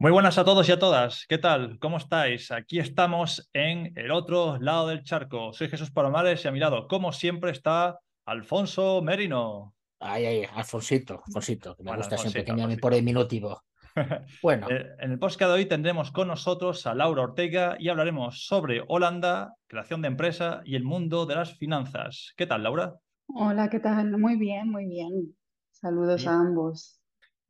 [0.00, 1.26] Muy buenas a todos y a todas.
[1.28, 1.78] ¿Qué tal?
[1.78, 2.50] ¿Cómo estáis?
[2.52, 5.52] Aquí estamos en el otro lado del charco.
[5.52, 9.74] Soy Jesús Palomares y a mi lado, como siempre, está Alfonso Merino.
[9.98, 13.62] Ay, ay, Alfonsito, Alfonsito, que me Bueno, gusta siempre que me llamen por el minutivo.
[14.42, 18.46] Bueno, Eh, En el podcast de hoy tendremos con nosotros a Laura Ortega y hablaremos
[18.46, 22.32] sobre Holanda, creación de empresa y el mundo de las finanzas.
[22.38, 22.94] ¿Qué tal, Laura?
[23.26, 24.16] Hola, ¿qué tal?
[24.16, 25.36] Muy bien, muy bien.
[25.72, 26.32] Saludos Bien.
[26.34, 26.99] a ambos.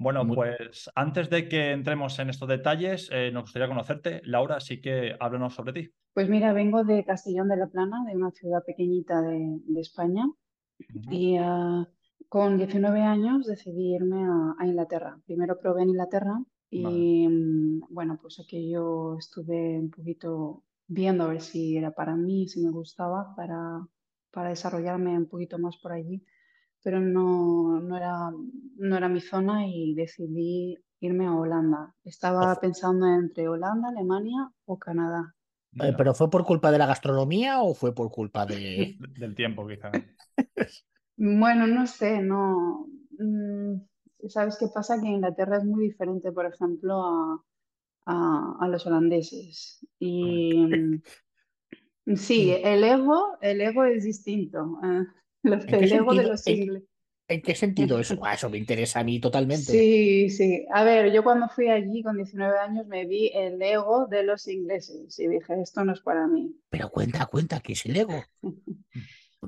[0.01, 4.23] Bueno, Muy- pues antes de que entremos en estos detalles, eh, nos gustaría conocerte.
[4.25, 5.91] Laura, así que háblanos sobre ti.
[6.15, 10.25] Pues mira, vengo de Castellón de la Plana, de una ciudad pequeñita de, de España,
[11.11, 11.87] y ah,
[12.31, 15.21] con 19 años decidí irme a, a Inglaterra.
[15.27, 21.43] Primero probé en Inglaterra y mm, bueno, pues aquello estuve un poquito viendo a ver
[21.43, 23.87] si era para mí, si me gustaba, para,
[24.31, 26.25] para desarrollarme un poquito más por allí,
[26.83, 28.31] pero no, no era,
[28.77, 31.95] no era mi zona y decidí irme a Holanda.
[32.05, 32.61] Estaba Ojo.
[32.61, 35.35] pensando entre Holanda, Alemania o Canadá.
[35.79, 38.97] eh, Bueno, ¿pero fue por culpa de la gastronomía o fue por culpa de...
[38.99, 40.01] del tiempo, quizá.
[41.17, 42.87] Bueno, no sé, no.
[43.19, 43.77] mm,
[44.29, 45.01] ¿Sabes qué pasa?
[45.01, 47.45] Que Inglaterra es muy diferente, por ejemplo, a,
[48.07, 49.87] a- a los holandeses.
[50.01, 51.03] Y mm,
[52.17, 54.79] sí, el ego, el ego es distinto.
[55.43, 56.89] los- ¿En qué el ego de los ¿En- ingleses.
[57.29, 58.19] ¿En qué sentido eso?
[58.25, 59.71] Ah, eso me interesa a mí totalmente.
[59.73, 60.67] Sí, sí.
[60.73, 64.49] A ver, yo cuando fui allí con 19 años me vi el ego de los
[64.49, 66.57] ingleses y dije, esto no es para mí.
[66.69, 68.25] Pero cuenta, cuenta, ¿qué es el ego?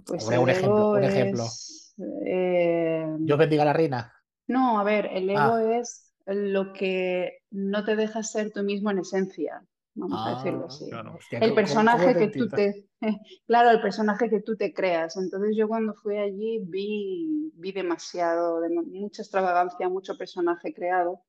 [0.06, 1.44] Pues Hombre, el un ejemplo, un ejemplo.
[1.44, 1.94] es,
[2.26, 4.12] eh, Yo bendiga a la reina.
[4.46, 5.62] No, a ver, el ego Ah.
[5.80, 10.66] es lo que no te deja ser tú mismo en esencia, vamos a decirlo Ah,
[10.68, 10.88] así.
[10.90, 11.14] Claro.
[11.14, 12.88] hostia, El ¿cómo- personaje que tú te,
[13.46, 15.16] claro, el personaje que tú te creas.
[15.16, 21.20] Entonces yo cuando fui allí vi, vi demasiado, de mucha extravagancia, mucho personaje creado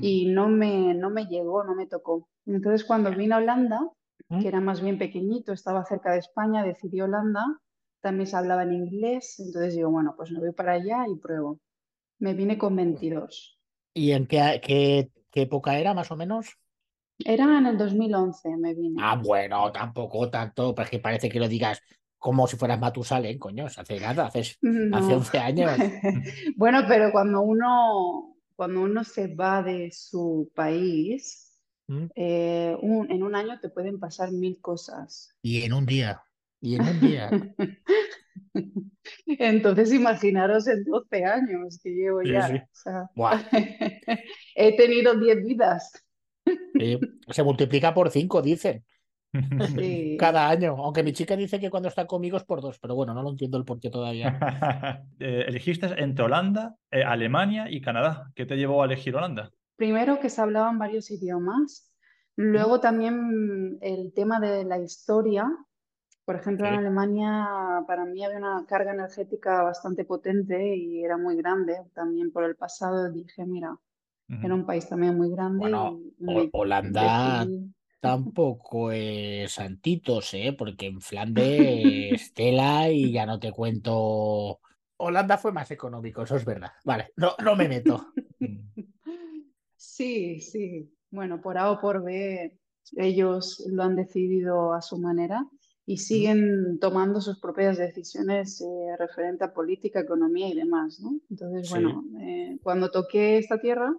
[0.00, 2.28] y no me, no me llegó, no me tocó.
[2.46, 3.80] Entonces cuando vine a Holanda,
[4.28, 4.40] ¿Mm?
[4.40, 7.44] que era más bien pequeñito, estaba cerca de España, decidí Holanda,
[8.00, 11.58] también se hablaba en inglés, entonces digo, bueno, pues me voy para allá y pruebo.
[12.20, 13.58] Me vine con 22.
[13.94, 16.56] ¿Y en qué, qué, qué época era, más o menos?
[17.24, 19.00] Era en el 2011, me vine.
[19.02, 21.80] Ah, bueno, tampoco tanto, porque parece que lo digas
[22.16, 25.16] como si fueras Matusalén, coño, hace nada, hace, hace No.
[25.16, 25.70] 11 años.
[26.56, 31.58] Bueno, pero cuando uno, cuando uno se va de su país,
[31.88, 32.06] ¿Mm?
[32.16, 35.30] eh, un- en un año te pueden pasar mil cosas.
[35.42, 36.22] Y en un día,
[36.60, 37.30] y en un día.
[39.26, 42.48] Entonces, imaginaros en 12 años que llevo Sí, ya.
[42.48, 42.56] sí.
[42.56, 43.40] O sea, Buah.
[44.54, 45.92] he tenido 10 vidas.
[46.78, 46.98] Sí,
[47.28, 48.84] se multiplica por 5, dicen,
[49.74, 50.16] Sí.
[50.18, 50.76] cada año.
[50.78, 53.30] Aunque mi chica dice que cuando está conmigo es por dos, pero bueno, no lo
[53.30, 54.38] entiendo el porqué todavía.
[55.20, 58.30] Eh, elegiste entre Holanda, eh, Alemania y Canadá.
[58.34, 59.50] ¿Qué te llevó a elegir Holanda?
[59.76, 61.92] Primero que se hablaban varios idiomas,
[62.36, 65.50] luego también el tema de la historia.
[66.24, 66.74] Por ejemplo, en.
[66.74, 67.48] Alemania
[67.86, 71.76] para mí había una carga energética bastante potente y era muy grande.
[71.94, 73.76] También por el pasado dije, mira,
[74.28, 80.54] era un país también muy grande Bueno, y Holanda decidí- tampoco es santitos, ¿eh?
[80.56, 81.34] Porque en Flandes,
[82.34, 84.60] tela y ya no te cuento.
[84.98, 86.70] Holanda fue más económico, eso es verdad.
[86.84, 88.06] Vale, no, no me meto.
[89.76, 90.92] Sí, sí.
[91.10, 92.58] Bueno, por A o por B,
[92.96, 95.46] ellos lo han decidido a su manera
[95.86, 101.18] y siguen tomando sus propias decisiones eh, referente a política, economía y demás, ¿no?
[101.30, 101.74] Entonces, Sí.
[101.74, 103.94] bueno, eh, cuando toqué esta tierra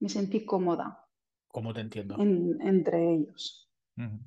[0.00, 0.88] me sentí cómoda
[1.48, 2.24] ¿Cómo te entiendo?
[2.24, 3.68] en- entre ellos,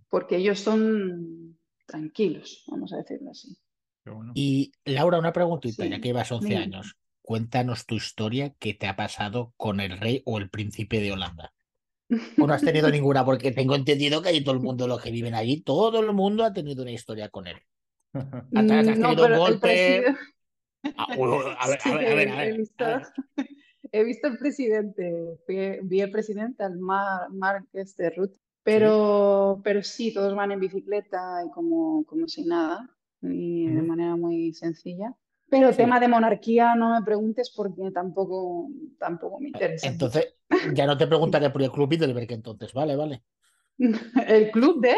[0.09, 1.57] porque ellos son
[1.87, 3.57] tranquilos, vamos a decirlo así.
[4.05, 4.33] bueno.
[4.33, 6.57] Y Laura, una preguntita, Sí, ya que llevas 11 dime.
[6.57, 6.97] años.
[7.21, 11.53] Cuéntanos tu historia, qué te ha pasado con el rey o el príncipe de Holanda.
[12.37, 13.25] ¿O no has tenido ninguna?
[13.25, 16.45] Porque tengo entendido que hay todo el mundo, los que viven allí, todo el mundo
[16.45, 17.57] ha tenido una historia con él.
[18.53, 20.05] Has Mm, No, tenido pero el golpe.
[20.97, 23.07] Ah, a ver, a ver, a ver, a he ver, visto, a ver.
[23.91, 29.83] He visto el presidente, fui- vi el presidente al Mar, Marqués de Ruth, pero, pero
[29.83, 32.89] sí, todos van en bicicleta y como, como si nada,
[33.21, 35.15] y de manera muy sencilla.
[35.49, 35.77] Pero Sí.
[35.77, 38.69] tema de monarquía no me preguntes porque tampoco,
[38.99, 39.89] tampoco me interesa.
[39.89, 43.23] Entonces, ya no te preguntaré por el club Bilderberg entonces, vale, vale.
[44.27, 44.95] ¿El club de?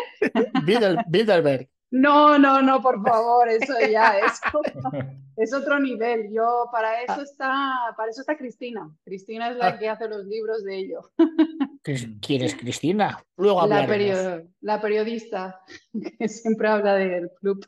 [1.06, 1.70] Bilderberg.
[1.94, 4.40] No, no, no, por favor, eso ya es,
[5.38, 6.32] es otro nivel.
[6.32, 8.90] Yo, para eso está, para eso está Cristina.
[9.04, 9.78] Cristina es la Ah.
[9.80, 11.02] que hace los libros de ello.
[11.84, 13.22] ¿Quién es Cristina?
[13.38, 15.60] Luego La, perio- la periodista
[16.18, 17.66] que siempre habla del club.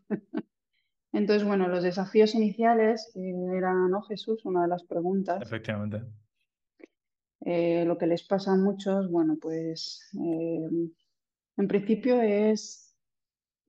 [1.11, 4.45] Entonces, bueno, los desafíos iniciales, que era, ¿no, Jesús?
[4.45, 5.41] Una de las preguntas.
[5.41, 6.01] Efectivamente.
[7.41, 10.69] eh, lo que les pasa a muchos, bueno, pues eh,
[11.57, 12.93] en principio es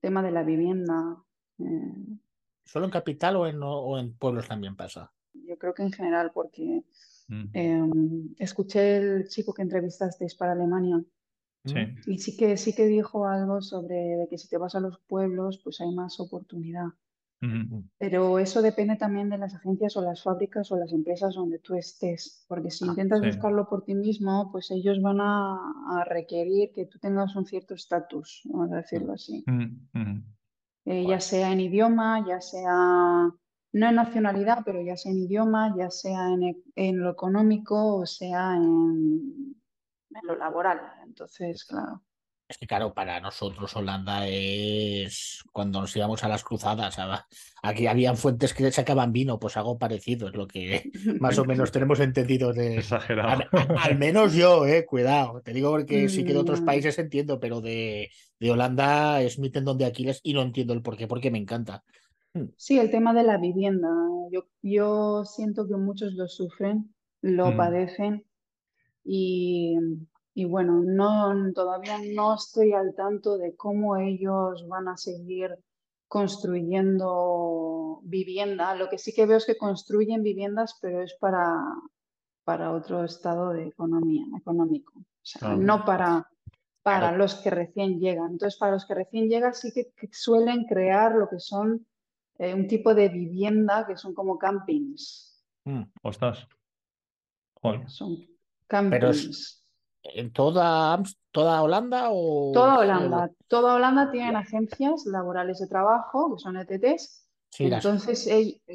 [0.04, 0.96] tema de la vivienda.
[1.58, 2.18] eh,
[2.72, 5.12] ¿Solo en capital o en, o en pueblos también pasa?
[5.48, 6.84] yo creo que en general, porque
[7.28, 10.98] Mm, em, escuché el chico que entrevistasteis para Alemania
[11.64, 11.74] Sí.
[12.06, 14.98] y sí que, sí que dijo algo sobre de que si te vas a los
[15.00, 16.88] pueblos, pues hay más oportunidad.
[17.99, 21.75] Pero eso depende también de las agencias o las fábricas o las empresas donde tú
[21.75, 23.26] estés, porque si Ah, intentas sí.
[23.26, 25.55] buscarlo por ti mismo, pues ellos van a,
[26.00, 29.44] a requerir que tú tengas un cierto estatus, vamos a decirlo así.
[29.46, 30.19] Mm.
[30.87, 31.23] Eh, ya Joder.
[31.23, 33.31] sea en idioma, ya sea,
[33.73, 37.97] no en nacionalidad, pero ya sea en idioma, ya sea en, e- en lo económico
[37.97, 39.56] o sea en,
[40.11, 40.81] en lo laboral.
[41.06, 42.02] Entonces, claro.
[42.58, 46.96] Que claro, para nosotros Holanda es cuando nos íbamos a las cruzadas.
[47.62, 50.90] Aquí habían fuentes que sacaban vino, pues algo parecido, es lo que
[51.20, 52.76] más o menos tenemos entendido de...
[52.78, 53.44] Exagerado.
[53.52, 55.40] Al, al menos yo, eh, cuidado.
[55.42, 56.64] Te digo porque sí que de otros Mm.
[56.64, 60.82] países entiendo, pero de, de Holanda es mi tendón de Aquiles y no entiendo el
[60.82, 61.82] por qué, porque me encanta.
[62.56, 63.88] Sí, el tema de la vivienda.
[64.32, 67.56] Yo, yo siento que muchos lo sufren, lo Mm.
[67.56, 68.24] padecen
[69.04, 69.76] y,
[70.34, 75.56] y bueno, no, todavía no estoy al tanto de cómo ellos van a seguir
[76.08, 78.75] construyendo vivienda.
[78.75, 81.64] Lo que sí que veo es que construyen viviendas, pero es para,
[82.44, 84.98] para otro estado de economía, económico.
[84.98, 85.56] O sea, Claro.
[85.58, 86.31] no para,
[86.82, 87.16] para Claro.
[87.19, 88.32] los que recién llegan.
[88.32, 91.87] Entonces, para los que recién llegan sí que, que suelen crear lo que son
[92.38, 95.44] eh, un tipo de vivienda que son como campings.
[95.64, 95.82] Mm.
[96.02, 96.46] Ostras.
[97.62, 97.88] Joder.
[97.88, 98.16] Son
[98.90, 99.63] Pero es- campings.
[100.04, 101.02] ¿En toda,
[101.32, 107.22] toda Holanda o Toda Holanda, toda Holanda tienen agencias laborales de trabajo, que son ETTs.
[107.50, 108.28] Sí, Entonces,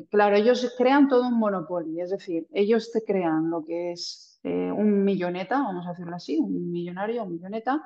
[0.09, 4.71] claro, ellos crean todo un monopolio, es decir, ellos te crean lo que es eh,
[4.71, 7.81] un milloneta, vamos a decirlo así, un millonario, un milloneta.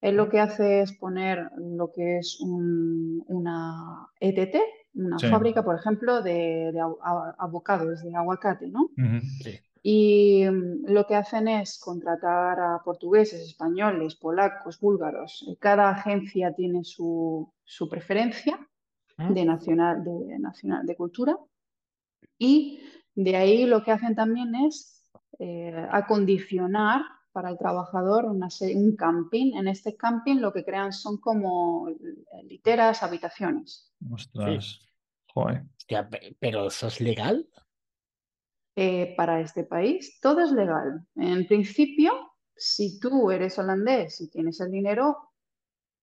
[0.00, 4.62] Él lo que hace es poner lo que es un- una ETT,
[4.94, 5.28] una Sí.
[5.28, 8.88] fábrica, por ejemplo, de, de avo- a- avocados, de aguacate, ¿no?
[9.42, 9.58] Sí.
[9.82, 15.44] Y mm, lo que hacen es contratar a portugueses, españoles, polacos, búlgaros.
[15.48, 18.58] Eh, Cada agencia tiene su, su preferencia
[19.16, 19.32] ¿Mm?
[19.32, 21.36] de nacional, de nacional, de cultura.
[22.38, 22.80] Y
[23.14, 27.02] de ahí lo que hacen también es eh, acondicionar
[27.32, 29.54] para el trabajador una un camping.
[29.56, 31.96] En este camping lo que crean son como eh,
[32.44, 33.92] literas, habitaciones.
[34.10, 34.80] Ostras.
[35.32, 35.62] Joder.
[35.76, 37.48] Hostia, pero ¿eso es legal?
[38.82, 41.06] Eh, para este país, todo es legal.
[41.16, 45.32] En principio, si tú eres holandés y tienes el dinero,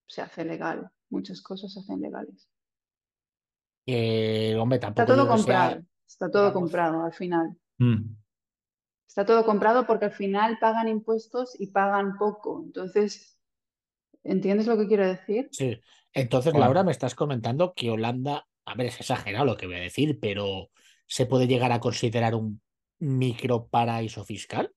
[0.06, 0.88] se hace legal.
[1.10, 2.48] Muchas cosas se hacen legales.
[3.86, 7.56] Eh, hombre, Está todo sea- comprado, está todo comprado al final.
[7.78, 8.14] Mm.
[9.08, 12.62] Está todo comprado porque al final pagan impuestos y pagan poco.
[12.64, 13.40] Entonces,
[14.22, 15.48] ¿entiendes lo que quiero decir?
[15.50, 15.80] Sí.
[16.12, 16.66] Entonces, Bueno.
[16.66, 20.18] Laura, me estás comentando que Holanda, a ver, es exagerado lo que voy a decir,
[20.20, 20.70] pero
[21.06, 22.60] ¿se puede llegar a considerar un
[23.00, 24.72] micro paraíso fiscal?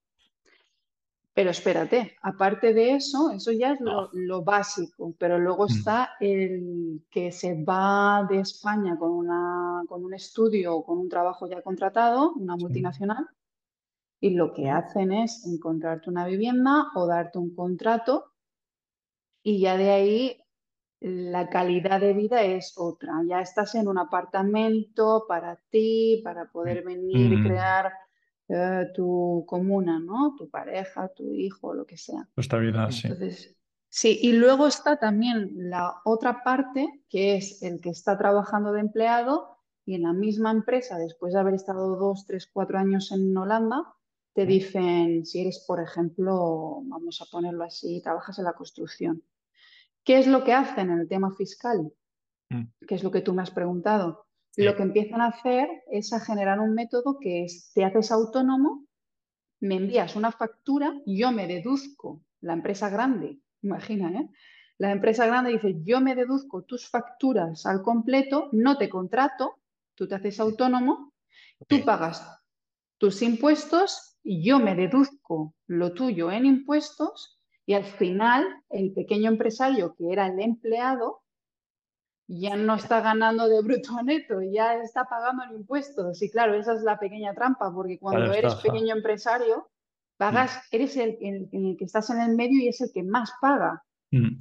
[1.33, 5.67] Pero espérate, aparte de eso, eso ya es lo, lo básico, pero luego Mm.
[5.67, 11.07] está el que se va de España con, una, con un estudio o con un
[11.09, 12.57] trabajo ya contratado, una Sí.
[12.57, 13.27] multinacional,
[14.21, 18.25] y lo que hacen es encontrarte una vivienda o darte un contrato
[19.45, 20.37] y ya de ahí
[20.99, 23.13] la calidad de vida es otra.
[23.27, 27.41] Ya estás en un apartamento para ti, para poder venir y Mm.
[27.41, 27.91] crear
[28.53, 30.35] eh, tu comuna, ¿no?
[30.37, 32.27] Tu pareja, tu hijo, lo que sea.
[32.35, 33.07] Tu estabilidad, sí.
[33.07, 33.55] Entonces,
[33.87, 38.81] sí, y luego está también la otra parte, que es el que está trabajando de
[38.81, 43.35] empleado y en la misma empresa, después de haber estado dos, tres, cuatro años en
[43.37, 43.95] Holanda,
[44.33, 49.23] te dicen, si eres, por ejemplo, vamos a ponerlo así, trabajas en la construcción.
[50.03, 51.93] ¿Qué es lo que hacen en el tema fiscal?
[52.49, 52.63] Mm.
[52.87, 54.25] Que es lo que tú me has preguntado.
[54.51, 54.63] Sí.
[54.63, 58.85] Lo que empiezan a hacer es a generar un método que es, te haces autónomo,
[59.61, 64.29] me envías una factura, yo me deduzco, la empresa grande, imagina, ¿eh?
[64.77, 69.61] La empresa grande dice, yo me deduzco tus facturas al completo, no te contrato,
[69.93, 71.13] tú te haces autónomo,
[71.67, 72.27] tú pagas
[72.97, 79.29] tus impuestos y yo me deduzco lo tuyo en impuestos y al final el pequeño
[79.29, 81.20] empresario que era el empleado
[82.39, 86.21] ya no está ganando de bruto a neto, ya está pagando en impuestos.
[86.21, 89.69] Y claro, esa es la pequeña trampa, porque cuando Claro, eres pequeño empresario,
[90.17, 93.31] pagas, eres el, el- el que estás en el medio y es el que más
[93.41, 93.83] paga.
[94.11, 94.39] Mm.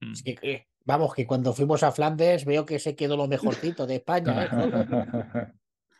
[0.00, 0.12] Mm.
[0.12, 3.86] Es que, eh, vamos, que cuando fuimos a Flandes veo que se quedó lo mejorcito
[3.86, 4.44] de España.
[4.44, 4.48] ¿eh?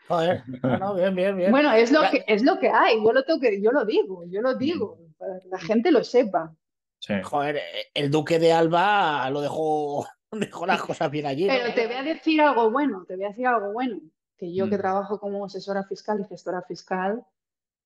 [0.09, 0.42] Joder,
[0.80, 1.50] no, bien, bien, bien.
[1.52, 4.25] Bueno, es lo que, es lo que hay, yo lo tengo que, yo lo digo,
[4.26, 6.52] yo lo digo, para que la gente lo sepa.
[6.99, 7.14] Sí.
[7.23, 7.62] Joder, eh,
[7.94, 10.06] el duque de Alba lo dejó,
[10.40, 11.46] dejó las cosas bien allí.
[11.46, 11.52] ¿no?
[11.54, 14.00] Pero te voy a decir algo bueno, te voy a decir algo bueno,
[14.36, 14.80] que yo que Mm.
[14.80, 17.24] trabajo como asesora fiscal y gestora fiscal,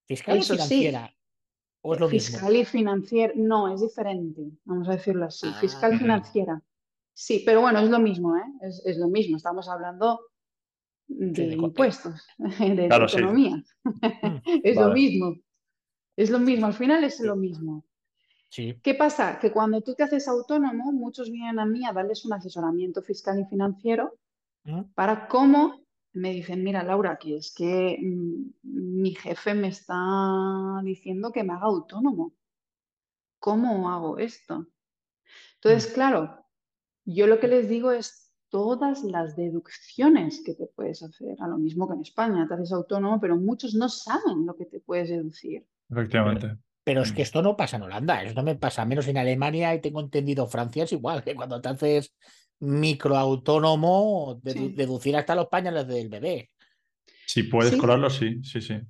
[0.07, 0.53] ¿Fiscal sí.
[0.53, 1.13] financiera?
[1.83, 2.37] ¿O es lo mismo?
[2.39, 5.99] fiscal y financiera, no, es diferente, vamos a decirlo así, fiscal y Ah.
[5.99, 6.63] financiera.
[7.13, 8.43] Sí, pero bueno, es lo mismo, ¿eh?
[8.61, 10.21] Es, es lo mismo, estamos hablando
[11.09, 13.57] de impuestos, de Claro, economía.
[13.57, 13.63] Mm,
[14.65, 15.35] Es lo mismo,
[16.17, 17.86] es lo mismo, al final es lo mismo.
[18.57, 18.81] Sí.
[18.83, 19.39] ¿Qué pasa?
[19.39, 23.39] Que cuando tú te haces autónomo, muchos vienen a mí a darles un asesoramiento fiscal
[23.39, 24.19] y financiero
[24.67, 29.97] Mm, para cómo me dicen, mira, Laura, que es que mm, mi jefe me está
[30.83, 32.35] diciendo que me haga autónomo.
[33.39, 34.67] ¿Cómo hago esto?
[35.57, 36.45] Entonces, claro,
[37.05, 41.59] yo lo que les digo es todas las deducciones que te puedes hacer, a lo
[41.59, 45.11] mismo que en España, te haces autónomo, pero muchos no saben lo que te puedes
[45.11, 45.67] deducir.
[45.91, 46.57] Efectivamente.
[46.87, 47.15] Pero es Mm.
[47.17, 50.47] que esto no pasa en Holanda, esto me pasa menos en Alemania y tengo entendido
[50.47, 52.15] Francia es igual, que cuando te haces
[52.61, 54.75] microautónomo, dedu- Sí.
[54.77, 56.51] deducir hasta los pañales del bebé.
[57.27, 57.79] Si puedes Sí.
[57.79, 58.81] colarlo, sí, sí, sí.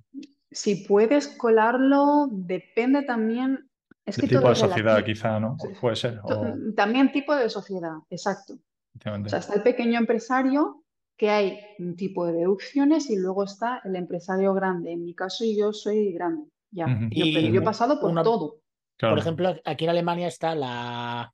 [0.50, 3.68] Si puedes colarlo, depende también,
[4.04, 5.56] es que tipo todo de sociedad, quizá, ¿no?
[5.58, 5.68] Sí.
[5.80, 6.20] Puede ser.
[6.22, 6.52] O...
[6.76, 8.54] También tipo de sociedad, exacto.
[8.94, 10.82] O sea, está el pequeño empresario,
[11.16, 14.92] que hay un tipo de deducciones, y luego está el empresario grande.
[14.92, 16.87] En mi caso, yo soy grande, ya.
[16.87, 18.61] Yo, pero Y yo he pasado por una- todo.
[18.96, 19.14] Claro.
[19.14, 21.32] Por ejemplo, aquí en Alemania está la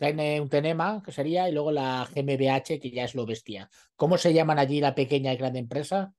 [0.00, 3.70] un tenema, que sería, y luego la GmbH, que ya es lo bestia.
[3.94, 6.12] ¿Cómo se llaman allí la pequeña y grande empresa?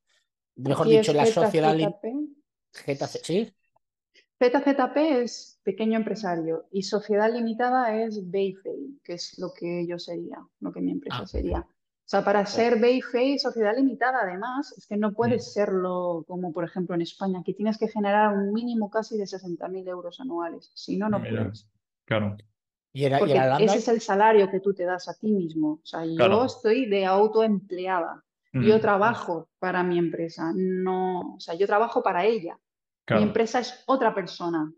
[0.56, 1.92] Mejor Aquí dicho, la sociedad lim-
[2.72, 2.96] ZZP.
[2.96, 3.52] ZC, ¿sí?
[4.42, 10.38] ZZP es pequeño empresario y sociedad limitada es BeFei, que es lo que yo sería,
[10.60, 11.26] lo que mi empresa Ah.
[11.26, 11.66] sería.
[12.04, 16.64] O sea, para ser BeFei, sociedad limitada, además, es que no puedes serlo como, por
[16.64, 20.70] ejemplo, en España, que tienes que generar un mínimo casi de 60.000 euros anuales.
[20.74, 21.44] Si no, no Mira.
[21.44, 21.66] puedes.
[22.04, 22.36] Claro.
[22.92, 25.80] Y era, y Porque ese es el salario que tú te das a ti mismo.
[25.82, 26.44] O sea, yo Claro.
[26.44, 28.22] estoy de autoempleada.
[28.52, 32.56] Yo trabajo para mi empresa, no, o sea, yo trabajo para ella.
[33.04, 33.22] Claro.
[33.22, 34.72] Mi empresa es otra persona,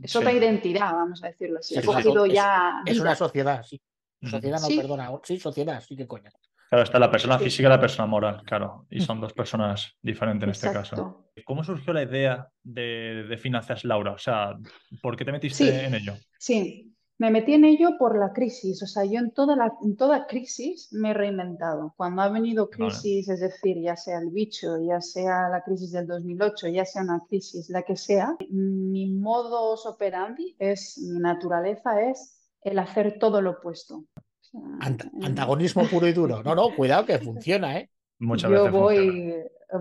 [0.00, 0.16] es Sí.
[0.18, 1.74] otra identidad, vamos a decirlo así.
[1.74, 3.78] Sí, Es- ya es una sociedad, sí.
[4.22, 4.76] Sociedad no, Sí.
[4.78, 5.10] perdona.
[5.22, 6.30] Sí, sociedad, sí que coño.
[6.70, 7.44] Claro, está la persona Sí.
[7.44, 8.86] física y la persona moral, claro.
[8.90, 11.26] Y son dos personas diferentes en este caso.
[11.44, 14.12] ¿Cómo surgió la idea de, de Finanzas Laura?
[14.12, 14.56] O sea,
[15.02, 15.68] ¿por qué te metiste Sí.
[15.86, 16.14] en ello?
[16.38, 18.82] Sí, me metí en ello por la crisis.
[18.84, 21.92] O sea, yo en toda, la, en toda crisis me he reinventado.
[21.96, 22.76] Cuando ha venido Vale.
[22.92, 27.02] crisis, es decir, ya sea el bicho, ya sea la crisis del 2008, ya sea
[27.02, 33.42] una crisis, la que sea, mi modus operandi es, mi naturaleza es el hacer todo
[33.42, 34.04] lo opuesto.
[34.52, 36.42] Ant- en- antagonismo puro y duro.
[36.42, 37.90] No, no, cuidado que funciona, ¿eh?
[38.18, 39.12] Muchas yo veces funciona.
[39.12, 39.34] voy,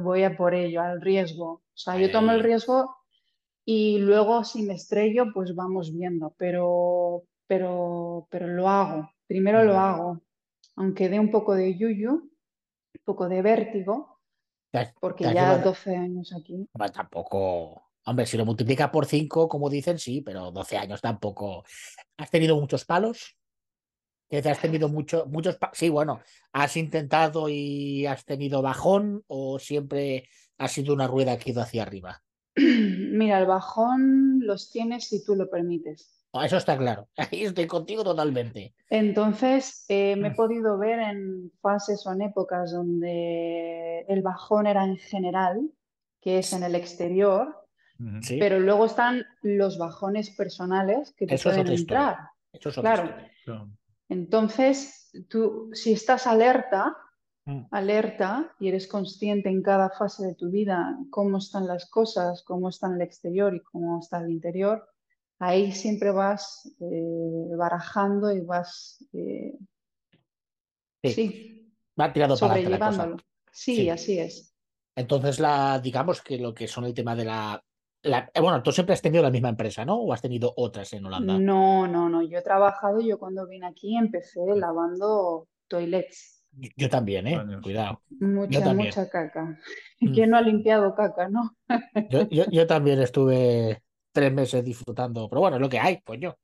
[0.03, 1.47] voy a por ello, al riesgo.
[1.51, 2.95] O sea, yo tomo el riesgo
[3.65, 9.09] y luego si me estrello, pues vamos viendo, pero, pero, pero lo hago.
[9.27, 10.21] Primero lo hago,
[10.75, 12.31] aunque dé un poco de yuyu, un
[13.03, 14.19] poco de vértigo,
[14.99, 16.67] porque ya llevado- 12 años aquí.
[16.93, 17.83] Tampoco.
[18.05, 21.63] Hombre, si lo multiplicas por 5, como dicen, sí, pero 12 años tampoco.
[22.17, 23.35] ¿Has tenido muchos palos?
[24.29, 26.21] ¿Que te has tenido mucho, muchos Sí, bueno,
[26.53, 31.61] ¿has intentado y has tenido bajón o siempre ha sido una rueda que ha ido
[31.63, 32.21] hacia arriba?
[32.55, 36.15] Mira, el bajón los tienes si tú lo permites.
[36.31, 37.09] Oh, Eso está claro.
[37.17, 38.75] Ahí estoy contigo totalmente.
[38.91, 40.35] Entonces, eh, me he Mm.
[40.35, 45.71] podido ver en fases o en épocas donde el bajón era en general,
[46.21, 47.55] que es en el exterior.
[48.21, 51.99] Sí, pero luego están los bajones personales que te Eso es pueden historia.
[52.01, 52.17] entrar.
[52.53, 53.09] eso es otra Claro.
[53.09, 53.69] historia.
[54.09, 56.97] Entonces, tú, si estás alerta,
[57.49, 57.65] Mm.
[57.71, 62.69] alerta y eres consciente en cada fase de tu vida cómo están las cosas, cómo
[62.69, 64.87] está el exterior y cómo está el interior,
[65.39, 69.57] ahí siempre vas eh, barajando y vas, eh,
[71.01, 73.15] Sí, sí, va tirado para adelante la cosa.
[73.51, 73.89] Sí.
[73.89, 74.53] así es.
[74.95, 77.63] Entonces, la, digamos que lo que son el tema de la,
[78.03, 79.95] la- eh, Bueno, tú siempre has tenido la misma empresa, ¿no?
[79.97, 81.37] ¿O has tenido otras en Holanda?
[81.37, 82.21] No, no, no.
[82.23, 86.45] Yo he trabajado, yo cuando vine aquí empecé lavando toilets.
[86.51, 87.35] Yo, yo también, ¿eh?
[87.35, 87.61] Años.
[87.61, 88.01] Cuidado.
[88.19, 88.89] Mucha, también.
[88.89, 89.57] mucha caca.
[90.01, 90.13] Mm.
[90.13, 91.57] ¿Quién no ha limpiado caca, no?
[92.09, 96.37] Yo, yo, yo también estuve tres meses disfrutando, pero bueno, es lo que hay, coño.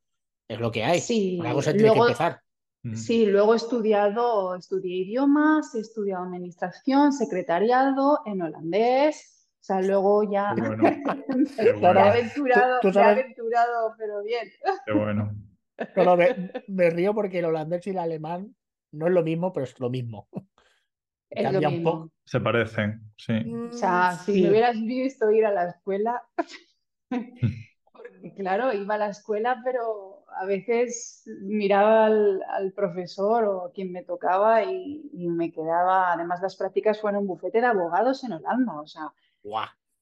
[0.46, 1.00] Es lo que hay.
[1.00, 2.42] Sí, algo se tiene que luego- empezar.
[2.84, 2.96] Ujú.
[2.98, 9.35] Sí, luego he estudiado, estudié idiomas, he estudiado administración, secretariado en holandés.
[9.66, 10.84] O sea, luego ya bueno,
[11.58, 12.00] me he bueno.
[12.00, 14.48] aventurado, Tú- tú me he sabes- aventurado, pero bien.
[14.86, 15.34] qué bueno.
[15.96, 18.56] No, me, me río porque el holandés y el alemán
[18.92, 20.28] no es lo mismo, pero es lo mismo.
[21.32, 22.12] Es lo un.
[22.26, 23.34] Se parecen, sí.
[23.34, 24.42] O sea, Mm, si sí.
[24.44, 26.22] me hubieras visto ir a la escuela,
[27.92, 33.72] porque claro, iba a la escuela, pero a veces miraba al, al profesor o a
[33.72, 38.24] quien me tocaba y, y me quedaba, además las prácticas fueron un bufete de abogados
[38.24, 39.12] en Holanda, o sea.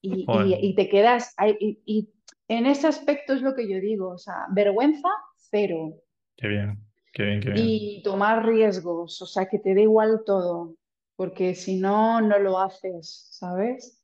[0.01, 0.47] Y, Joder.
[0.61, 2.09] y- y te quedas, y, y
[2.47, 5.95] en ese aspecto es lo que yo digo, o sea, vergüenza cero
[6.35, 6.79] Qué bien,
[7.13, 7.65] qué bien, qué bien.
[7.65, 10.75] y tomar riesgos, o sea, que te dé igual todo,
[11.15, 13.99] porque si no, no lo haces, ¿sabes?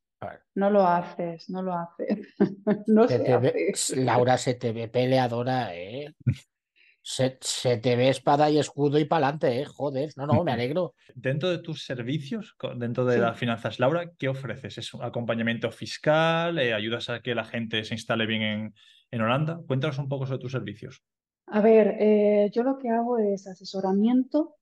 [0.56, 2.28] No lo haces, no lo haces.
[2.88, 3.96] No Se se te ve- hace.
[4.04, 6.14] Laura, se te ve peleadora, ¿eh?
[7.02, 9.66] Se, se te ve espada y escudo y pa'lante, ¿eh?
[9.66, 10.94] Joder, no, no, me alegro.
[11.16, 13.22] Dentro de tus servicios, dentro de Sí.
[13.22, 14.78] las finanzas, Laura, ¿qué ofreces?
[14.78, 16.60] ¿Es un acompañamiento fiscal?
[16.60, 18.74] Eh, ¿Ayudas a que la gente se instale bien en,
[19.12, 19.60] en Holanda?
[19.68, 21.04] Cuéntanos un poco sobre tus servicios.
[21.48, 24.58] A ver, eh, yo lo que hago es asesoramiento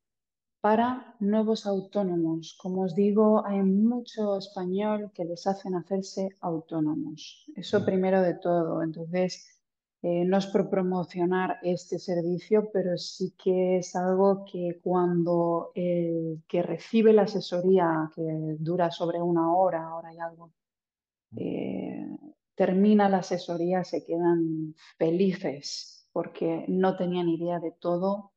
[0.61, 2.55] para nuevos autónomos.
[2.61, 7.45] Como os digo, hay mucho español que les hacen hacerse autónomos.
[7.55, 7.85] Eso Mm.
[7.85, 8.81] primero de todo.
[8.83, 9.56] Entonces,
[10.03, 16.43] eh, no es por promocionar este servicio, pero sí que es algo que cuando el
[16.47, 18.21] que recibe la asesoría, que
[18.59, 20.53] dura sobre una hora, hora y algo,
[21.35, 22.07] eh,
[22.53, 28.33] termina la asesoría, se quedan felices porque no tenían idea de todo,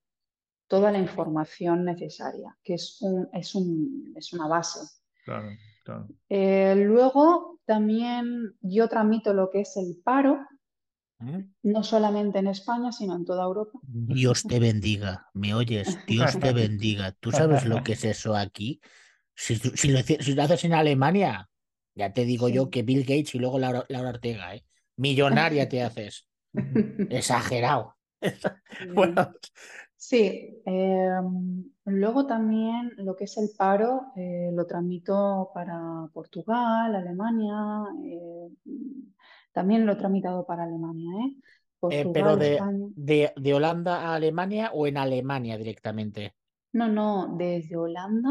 [0.67, 4.81] toda la información necesaria, que es un, es un, es una base.
[5.25, 5.49] Claro,
[5.85, 6.09] claro.
[6.29, 10.47] Eh, luego también yo tramito lo que es el paro,
[11.21, 11.41] ¿Mm?
[11.63, 13.79] no solamente en España, sino en toda Europa.
[13.83, 15.99] Dios te bendiga, ¿me oyes?
[16.07, 17.13] Dios te bendiga.
[17.13, 18.81] ¿Tú sabes lo que es eso aquí?
[19.35, 21.49] Si, lo, hici- si lo haces en Alemania,
[21.95, 24.65] ya te digo yo que Bill Gates y luego Laura, Laura Ortega, ¿eh?
[24.97, 26.27] Millonaria te haces.
[27.11, 27.97] Exagerado.
[28.95, 29.35] Bueno,
[29.97, 37.85] Sí, em, luego también lo que es el paro eh, lo tramito para Portugal, Alemania,
[38.07, 38.49] eh,
[39.53, 41.37] también lo he tramitado para Alemania, ¿eh?
[41.37, 41.39] eh,
[41.81, 42.87] Portugal, pero de, España.
[42.95, 46.35] de, de Holanda a Alemania o en Alemania directamente.
[46.73, 48.31] No, no, desde Holanda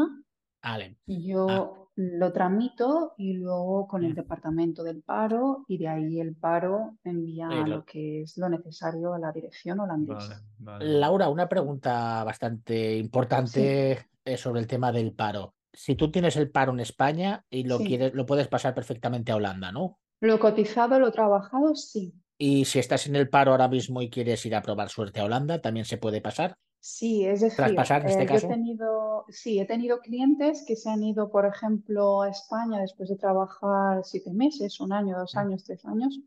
[0.62, 0.96] Ale.
[1.06, 4.14] yo lo tramito y luego con el Mm.
[4.14, 8.48] departamento del paro y de ahí el paro envía Eh, lo- lo que es lo
[8.48, 10.42] necesario a la dirección holandesa.
[10.58, 10.84] vale.
[10.86, 15.54] Laura, una pregunta bastante importante eh, sobre el tema del paro.
[15.72, 17.84] Si tú tienes el paro en España y lo Sí.
[17.86, 19.98] quieres, lo puedes pasar perfectamente a Holanda, ¿no?
[20.20, 22.14] Lo cotizado, lo trabajado, sí.
[22.38, 25.24] Y si estás en el paro ahora mismo y quieres ir a probar suerte a
[25.24, 26.56] Holanda, también se puede pasar.
[26.82, 28.48] Sí, es decir, Traspasar en este eh, yo he caso.
[28.48, 33.16] tenido, sí, he tenido clientes que se han ido, por ejemplo, a España después de
[33.16, 35.38] trabajar siete meses, un año, dos Mm.
[35.38, 36.18] años, tres años.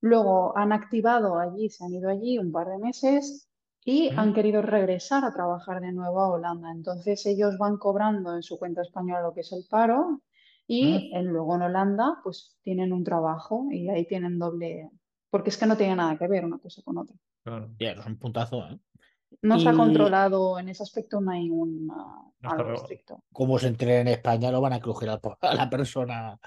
[0.00, 3.48] Luego han activado allí, se han ido allí un par de meses
[3.84, 4.18] y Mm.
[4.18, 6.70] han querido regresar a trabajar de nuevo a Holanda.
[6.72, 10.20] Entonces ellos van cobrando en su cuenta española lo que es el paro
[10.66, 11.16] y Mm.
[11.16, 14.90] en- luego en Holanda pues tienen un trabajo y ahí tienen doble,
[15.30, 17.16] porque es que no tiene nada que ver una cosa con otra.
[17.44, 17.70] Claro.
[17.78, 18.78] Ya, es un puntazo, ¿eh?
[19.42, 23.22] No está Y- controlado, en ese aspecto no hay un, No algo estricto.
[23.32, 25.20] Como se entre en España, lo van a crujir a
[25.54, 26.38] la persona.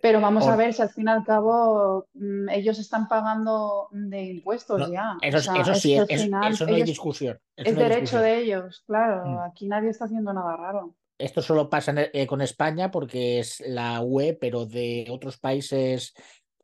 [0.00, 4.22] Pero vamos a ver si al fin y al cabo mm, ellos están pagando de
[4.32, 5.12] impuestos No, ya.
[5.12, 7.38] O Eso, sea, eso es sí, es- al es- final eso no hay ellos- discusión.
[7.56, 8.22] eso es no hay derecho discusión.
[8.22, 9.26] de ellos, claro.
[9.26, 9.38] Mm.
[9.40, 10.94] Aquí nadie está haciendo nada raro.
[11.18, 16.12] Esto solo pasa en- eh, con España porque es la UE, pero de otros países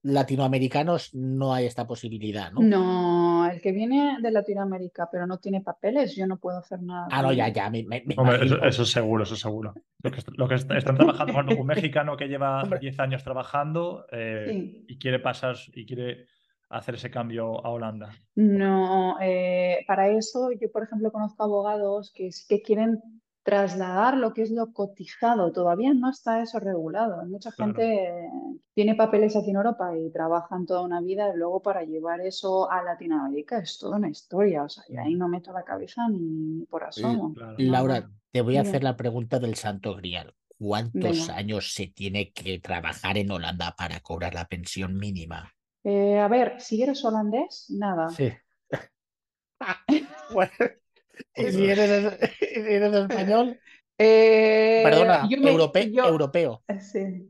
[0.03, 2.61] latinoamericanos no hay esta posibilidad, ¿no?
[2.63, 7.07] No, el que viene de Latinoamérica pero no tiene papeles, yo no puedo hacer nada
[7.11, 9.75] Ah, no, ya, ya, me, me- me Hombre, eso, eso seguro, eso seguro.
[10.03, 10.11] Lo
[10.49, 12.79] que, lo están trabajando, un mexicano que lleva Hombre.
[12.81, 14.85] 10 años trabajando eh, Sí.
[14.89, 16.27] y quiere pasar y quiere
[16.71, 18.11] hacer ese cambio a Holanda.
[18.37, 23.01] No, eh, para eso yo, por ejemplo, conozco abogados que sí que quieren
[23.43, 25.51] trasladar lo que es lo cotizado.
[25.53, 27.25] Todavía no está eso regulado.
[27.27, 27.73] Mucha Claro.
[27.75, 28.31] gente eh,
[28.75, 32.71] tiene papeles aquí en Europa y trabajan toda una vida y luego para llevar eso
[32.71, 34.65] a Latinoamérica es toda una historia.
[34.65, 37.35] O sea, yo ahí no meto la cabeza ni, por asomo.
[37.35, 37.57] Claro.
[37.59, 40.35] No, Laura, te voy a hacer la pregunta del Santo Grial.
[40.59, 41.37] ¿Cuántos Venga.
[41.37, 45.51] años se tiene que trabajar en Holanda para cobrar la pensión mínima?
[45.83, 48.11] Eh, a ver, si eres holandés, nada.
[48.11, 48.31] Sí.
[50.33, 50.53] Bueno,
[51.37, 53.59] y si eres, si eres español,
[54.03, 56.63] Eh, perdona, yo me- europe- yo- europeo.
[56.69, 57.29] Eh, Sí.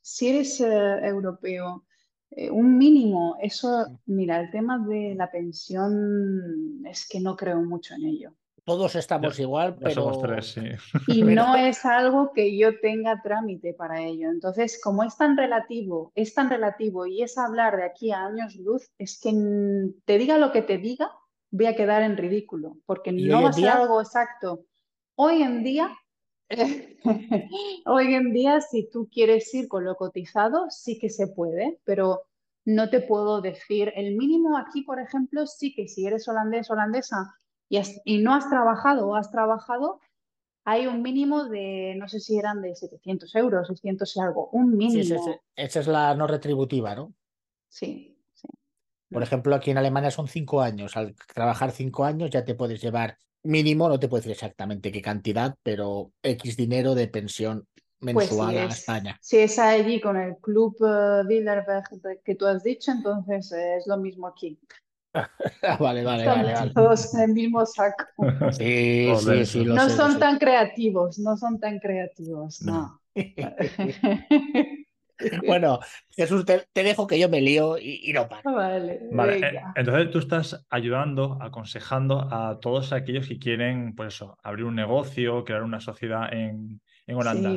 [0.00, 0.66] Si eres eh,
[1.04, 1.84] europeo,
[2.32, 7.94] eh, un mínimo, eso, mira, el tema de la pensión es que no creo mucho
[7.94, 8.32] en ello.
[8.64, 10.60] Todos estamos Ya- igual, Ya pero somos tres, sí.
[11.06, 14.30] Y no es algo que yo tenga trámite para ello.
[14.30, 18.56] Entonces, como es tan relativo, es tan relativo y es hablar de aquí a años
[18.56, 19.32] luz, es que
[20.04, 21.12] te diga lo que te diga,
[21.50, 24.66] voy a quedar en ridículo, porque ¿Y no va a ser algo exacto.
[25.16, 25.90] Hoy en día,
[27.84, 32.22] Hoy en día, si tú quieres ir con lo cotizado, sí que se puede, pero
[32.64, 33.92] no te puedo decir.
[33.94, 37.34] El mínimo aquí, por ejemplo, sí que si eres holandés, holandesa
[37.68, 40.00] y, y no has trabajado o has trabajado,
[40.64, 44.76] hay un mínimo de, no sé si eran de 700 euros, 600 y algo, un
[44.76, 45.02] mínimo.
[45.02, 47.14] Sí, esa es la no retributiva, ¿no?
[47.68, 48.17] Sí.
[49.10, 50.96] Por ejemplo, aquí en Alemania son cinco años.
[50.96, 55.00] Al trabajar cinco años ya te puedes llevar mínimo, no te puedo decir exactamente qué
[55.00, 57.66] cantidad, pero X dinero de pensión
[58.00, 59.18] pues mensual a España.
[59.20, 61.26] Si es allí con el club uh,
[62.24, 64.58] que tú has dicho, entonces es lo mismo aquí.
[65.80, 68.04] vale, vale, vale, Todos en el mismo saco.
[68.52, 73.00] Sí, sí, sí, no son tan creativos, no son tan creativos, no.
[75.46, 78.52] bueno, Jesús, te, dejo que yo me lío y, no paro.
[78.54, 84.38] Vale, vale eh, entonces tú estás ayudando, aconsejando a todos aquellos que quieren, pues eso,
[84.42, 87.56] abrir un negocio, crear una sociedad en, en Holanda.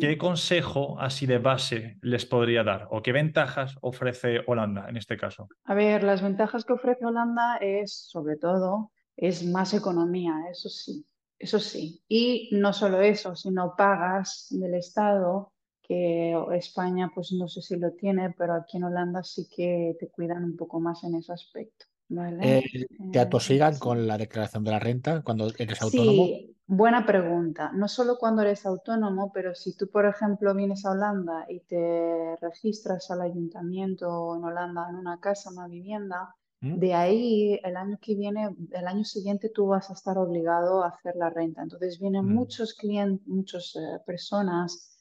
[0.00, 5.16] ¿Qué consejo así de base les podría dar o qué ventajas ofrece Holanda en este
[5.16, 5.48] caso?
[5.64, 11.04] A ver, las ventajas que ofrece Holanda es, sobre todo, es más economía, eso sí,
[11.38, 12.02] eso sí.
[12.08, 15.51] Y no solo eso, sino pagas del Estado,
[15.92, 20.08] que España pues no sé si lo tiene, pero aquí en Holanda sí que te
[20.08, 21.86] cuidan un poco más en ese aspecto.
[22.42, 22.62] Eh,
[23.10, 26.26] ¿Te atosigan con la declaración de la renta cuando eres autónomo?
[26.26, 27.72] Sí, buena pregunta.
[27.74, 32.36] No solo cuando eres autónomo, pero si tú, por ejemplo, vienes a Holanda y te
[32.40, 36.78] registras al ayuntamiento en Holanda en una casa, una vivienda, ¿Mm?
[36.78, 40.88] de ahí el año que viene, el año siguiente tú vas a estar obligado a
[40.88, 41.62] hacer la renta.
[41.62, 42.34] Entonces vienen mm.
[42.34, 44.91] muchos clientes, muchas eh, personas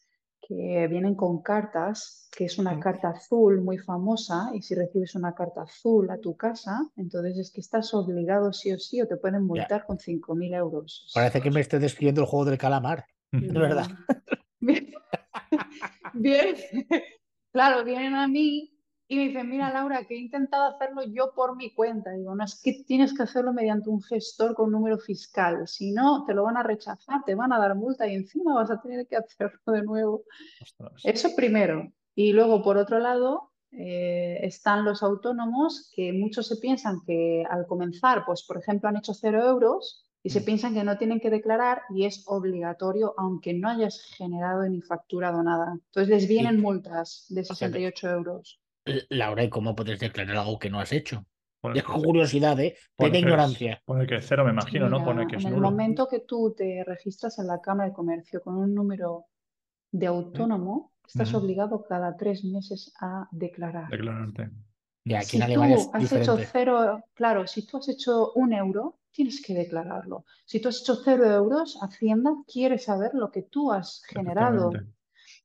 [0.52, 5.34] que vienen con cartas, que es una carta azul muy famosa, y si recibes una
[5.34, 9.16] carta azul a tu casa, entonces es que estás obligado sí o sí o te
[9.16, 11.10] pueden multar con 5.000 euros.
[11.14, 13.88] Parece que me esté describiendo el juego del calamar, de verdad.
[14.60, 16.58] Bien.
[17.54, 18.81] Claro, vienen a mí
[19.12, 22.12] y me dicen, mira Laura, que he intentado hacerlo yo por mi cuenta.
[22.12, 25.68] digo, no, es que tienes que hacerlo mediante un gestor con número fiscal.
[25.68, 28.72] Si no, te lo van a rechazar, te van a dar multa y encima vas
[28.72, 30.24] a tener que hacerlo de nuevo.
[31.04, 31.92] Eso primero.
[32.16, 37.68] Y luego, por otro lado, eh, están los autónomos que muchos se piensan que al
[37.68, 40.46] comenzar, pues por ejemplo, han hecho cero euros y se mm.
[40.46, 45.44] piensan que no tienen que declarar y es obligatorio aunque no hayas generado ni facturado
[45.44, 45.74] nada.
[45.74, 48.61] Entonces les vienen multas de 68 euros.
[49.10, 51.26] Laura, ¿y cómo puedes declarar algo que no has hecho?
[51.76, 52.76] es curiosidad, ¿eh?
[52.98, 53.82] De ignorancia.
[53.86, 55.04] Pone que cero, me imagino, ¿no?
[55.04, 58.42] Pone que es en el momento que tú te registras en la Cámara de Comercio
[58.42, 59.26] con un número
[59.92, 63.90] de autónomo, estás obligado cada tres meses a declarar.
[63.90, 64.50] Declararte.
[65.04, 65.62] Y aquí si tú
[65.94, 70.26] has hecho cero, claro, si tú has hecho un euro, tienes que declararlo.
[70.46, 74.72] Si tú has hecho cero euros, Hacienda quiere saber lo que tú has generado.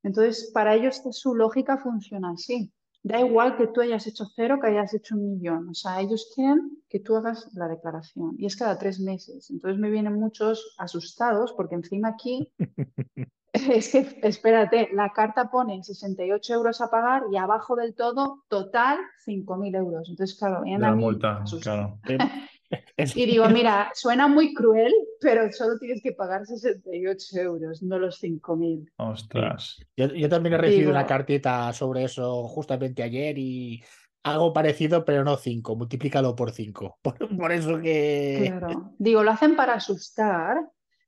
[0.02, 2.72] Entonces, para ellos su lógica funciona así.
[3.06, 5.68] Da igual que tú hayas hecho cero, que hayas hecho un millón.
[5.68, 8.34] O sea, ellos quieren que tú hagas la declaración.
[8.36, 9.48] Y es cada tres meses.
[9.48, 12.52] Entonces me vienen muchos asustados porque encima aquí
[13.52, 18.98] es que, espérate, la carta pone 68 euros a pagar y abajo del todo, total,
[19.24, 20.08] 5.000 euros.
[20.08, 22.00] Entonces, claro, vienen la multa, claro.
[22.96, 28.22] Y digo, mira, suena muy cruel, pero solo tienes que pagar 68 euros, no los
[28.22, 28.90] 5.000.
[28.96, 29.84] Ostras.
[29.96, 33.82] Yo, también he recibido una cartita sobre eso justamente ayer y
[34.22, 36.98] algo parecido, pero no 5, multiplícalo por 5.
[37.38, 38.46] Por, eso que...
[38.46, 38.94] Claro.
[38.98, 40.58] Digo, lo hacen para asustar,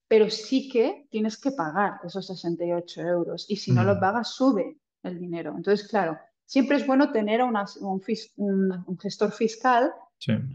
[0.07, 4.01] pero sí que tienes que pagar esos 68 euros y si no lo mm.
[4.01, 5.55] pagas, sube el dinero.
[5.57, 9.91] Entonces, claro, siempre es bueno tener un, un gestor fiscal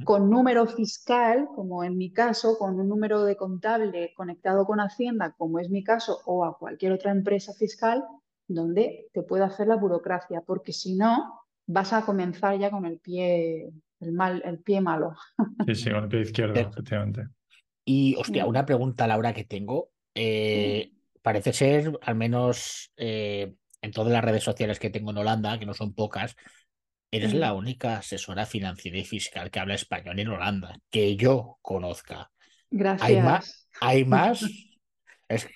[0.04, 5.34] con número fiscal, como en mi caso, con un número de contable conectado con Hacienda,
[5.38, 8.04] como es mi caso, o a cualquier otra empresa fiscal,
[8.47, 12.99] donde te pueda hacer la burocracia, porque si no, vas a comenzar ya con el
[12.99, 15.13] pie, el, mal, el pie malo.
[15.65, 17.28] Sí, sí, con el pie izquierdo, efectivamente.
[17.86, 19.89] Y, hostia, una pregunta, Laura, que tengo.
[20.15, 25.58] Eh, parece ser, al menos eh, en todas las redes sociales que tengo en Holanda,
[25.60, 26.36] que no son pocas,
[27.15, 32.32] Eres la única asesora financiera y fiscal que habla español en Holanda, que yo conozca.
[32.71, 33.08] Gracias.
[33.08, 33.69] ¿Hay más?
[33.82, 34.43] ¿Hay más?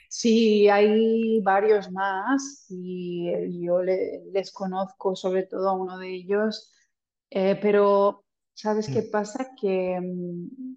[0.08, 3.32] Sí, hay varios más y
[3.66, 6.74] yo les conozco sobre todo a uno de ellos,
[7.32, 9.12] eh, pero ¿sabes qué mm.
[9.12, 9.50] pasa?
[9.60, 10.00] Que...
[10.00, 10.76] Mm,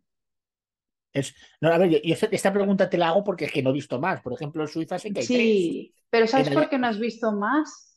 [1.12, 1.98] es, no, a ver, yo,
[2.30, 4.22] esta pregunta te la hago porque es que no he visto más.
[4.22, 7.32] Por ejemplo, en Suiza sí que hay Sí, pero ¿sabes por qué no has visto
[7.32, 7.89] más?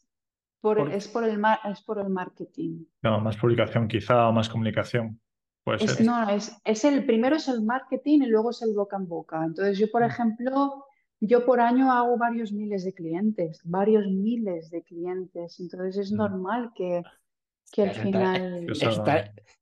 [0.63, 2.85] Es, por el es por el marketing.
[3.01, 5.19] No, más publicación quizá o más comunicación.
[5.65, 9.07] es, No, es, es, el primero es el marketing y luego es el boca en
[9.07, 9.43] boca.
[9.43, 10.05] Entonces yo, por mm.
[10.05, 10.85] ejemplo,
[11.19, 16.15] yo por año hago varios miles de clientes, varios miles de clientes, entonces es mm.
[16.15, 17.03] normal que,
[17.71, 18.67] que al final...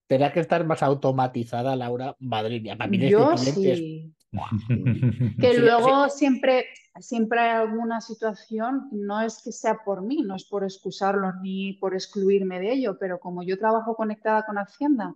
[0.06, 2.18] Tendrá que estar más automatizada, Laura.
[2.20, 4.14] Madrid mía, para Yo sí.
[5.40, 6.66] que luego siempre,
[7.00, 11.74] siempre hay alguna situación, no es que sea por mí, no es por excusarlo ni
[11.74, 15.16] por excluirme de ello, pero como yo trabajo conectada con Hacienda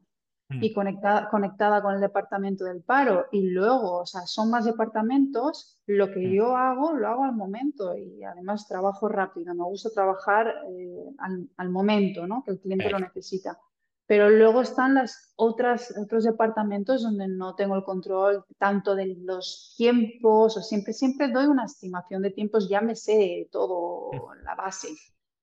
[0.50, 0.64] Mm.
[0.64, 5.80] y conectada, conectada con el departamento del paro y luego, o sea, son más departamentos,
[5.88, 6.32] lo que mm.
[6.34, 11.16] yo hago lo hago al momento y además trabajo rápido, me gusta trabajar eh,
[11.58, 12.44] al, momento, ¿no?
[12.44, 13.58] Que el cliente lo necesita.
[14.08, 19.74] Pero luego están las otras, otros departamentos donde no tengo el control tanto de los
[19.78, 24.44] tiempos, o siempre, siempre doy una estimación de tiempos, ya me sé todo, mm.
[24.44, 24.90] la base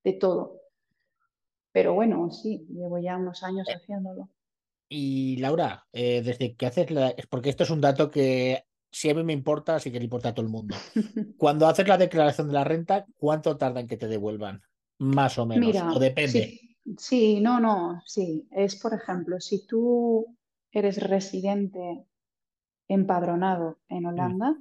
[0.04, 0.60] de todo.
[1.72, 4.28] Pero bueno, sí, llevo ya unos años eh, haciéndolo.
[4.88, 7.14] Y Laura, eh, desde que haces la.
[7.30, 10.28] Porque esto es un dato que si a mí me importa, sí que le importa
[10.28, 10.76] a todo el mundo.
[11.38, 14.60] Cuando haces la declaración de la renta, ¿cuánto tarda en que te devuelvan?
[14.98, 15.74] Más o menos.
[15.96, 16.46] o depende.
[16.46, 18.48] Sí, no, no, sí.
[18.50, 20.26] Es, por ejemplo, si tú
[20.70, 22.06] eres residente
[22.88, 24.56] empadronado en Holanda,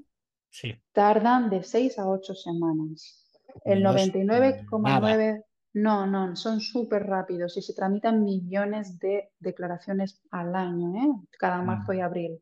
[0.50, 0.76] sí.
[0.92, 3.28] tardan de seis a ocho semanas.
[3.66, 10.96] El 99,9 no, no, son súper rápidos y se tramitan millones de declaraciones al año,
[10.96, 11.28] ¿eh?
[11.40, 12.02] cada marzo y mm.
[12.02, 12.42] abril.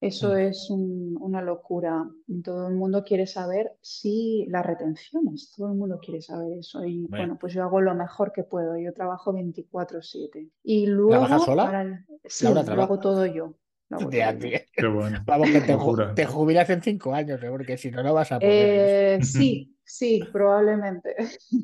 [0.00, 0.38] Eso mm.
[0.38, 2.08] es una locura.
[2.44, 6.84] Todo el mundo quiere saber si las retenciones, todo el mundo quiere saber eso.
[6.84, 8.78] Y bueno, pues yo hago lo mejor que puedo.
[8.78, 10.50] Yo trabajo 24/7.
[10.62, 11.10] Y luego...
[11.10, 12.06] ¿Trabajas sola?
[12.24, 13.54] Sí, lo hago todo yo.
[13.88, 15.22] Qué bueno.
[15.26, 17.48] Vamos, que te, jubilas en cinco años, ¿eh?
[17.48, 19.20] porque si no, no vas a poder.
[19.20, 21.16] Eh, sí, Sí, probablemente.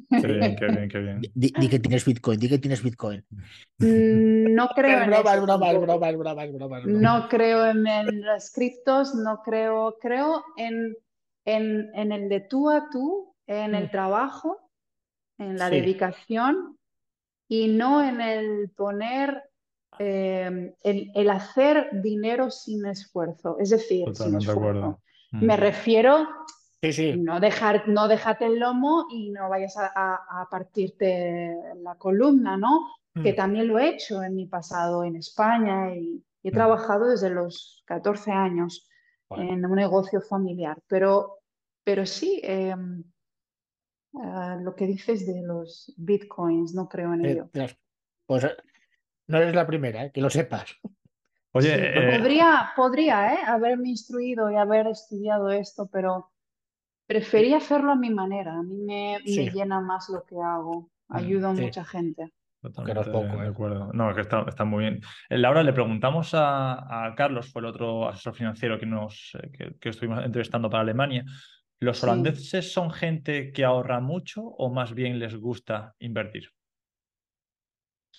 [0.09, 1.21] Qué bien, qué bien, qué bien.
[1.35, 3.23] Di, que tienes Bitcoin, di que tienes Bitcoin.
[3.77, 7.85] Mm, no creo en bromas, bromas, bromas, bromas, bromas, No creo en,
[8.23, 10.97] las criptos, no creo, creo en,
[11.45, 13.91] en, en, el de tú a tú, en el mm.
[13.91, 14.71] trabajo,
[15.37, 16.79] en la dedicación
[17.47, 19.43] y no en el poner,
[19.99, 23.57] em, el, el, hacer dinero sin esfuerzo.
[23.59, 25.01] Es decir, Totalmente sin esfuerzo.
[25.33, 25.61] Me mm.
[25.61, 26.29] refiero
[27.17, 32.91] no, dejar, no déjate el lomo y no vayas a, partirte la columna, ¿no?
[33.15, 33.37] Que mm.
[33.37, 36.55] también lo he hecho en mi pasado en España y, he mm.
[36.55, 38.87] trabajado desde los 14 años
[39.31, 40.79] en un negocio familiar.
[40.87, 41.39] Pero,
[41.83, 43.03] pero sí, em,
[44.21, 47.51] ah, lo que dices de los bitcoins, no creo en eh, ello.
[48.27, 48.57] Pues eh,
[49.27, 50.11] no eres la primera, ¿eh?
[50.13, 50.77] que lo sepas.
[51.53, 56.33] Oye, podría, podría haberme instruido y haber estudiado esto, pero
[57.07, 61.49] Prefería hacerlo a mi manera, a mí me, llena más lo que hago, mm, ayudo
[61.49, 62.33] a mucha gente.
[62.63, 63.49] Totalmente poco, de ¿eh?
[63.49, 63.93] acuerdo.
[63.93, 65.01] No, es que está, muy bien.
[65.29, 69.89] Eh, Laura, le preguntamos a, Carlos, fue el otro asesor financiero que, nos, eh, que,
[69.91, 71.27] estuvimos entrevistando para Alemania.
[71.79, 76.49] ¿Los holandeses son gente que ahorra mucho o más bien les gusta invertir?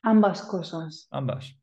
[0.03, 1.07] Ambas cosas.
[1.11, 1.57] Ambas.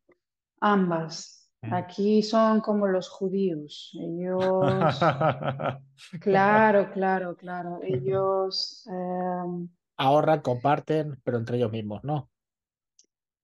[0.60, 1.42] Ambas.
[1.70, 3.96] Aquí son como los judíos.
[4.00, 4.42] Ellos,
[6.20, 7.78] claro, claro, claro.
[7.82, 12.30] Ellos em, ahorran, comparten, pero entre ellos mismos, ¿no?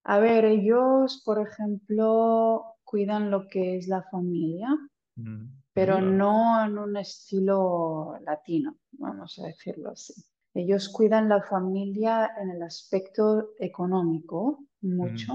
[0.03, 4.68] A ver, ellos, por ejemplo, cuidan lo que es la familia,
[5.16, 10.14] mm, pero no en un estilo latino, vamos a decirlo así.
[10.55, 15.35] Ellos cuidan la familia en el aspecto económico mucho.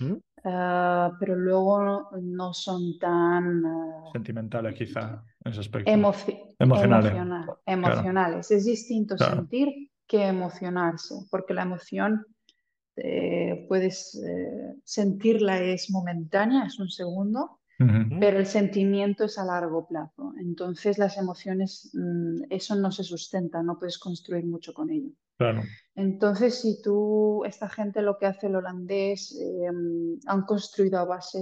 [0.00, 0.04] Mm.
[0.04, 0.20] ¿Mm?
[0.44, 3.64] Ah, pero luego no, son tan...
[3.64, 5.90] Ah, Sentimentales quizá en ese aspecto.
[5.90, 7.14] emocionales.
[7.64, 8.50] emocionales.
[8.50, 12.26] Es distinto sentir que emocionarse, porque la emoción
[12.96, 19.86] eh, puedes eh, sentirla es momentánea, es un segundo, pero el sentimiento es a largo
[19.86, 20.32] plazo.
[20.38, 25.10] Entonces las emociones, mm, eso no se sustenta, no puedes construir mucho con ello.
[25.36, 25.62] Claro.
[25.96, 31.38] Entonces, si tú, esta gente lo que hace el holandés, em, han construido a base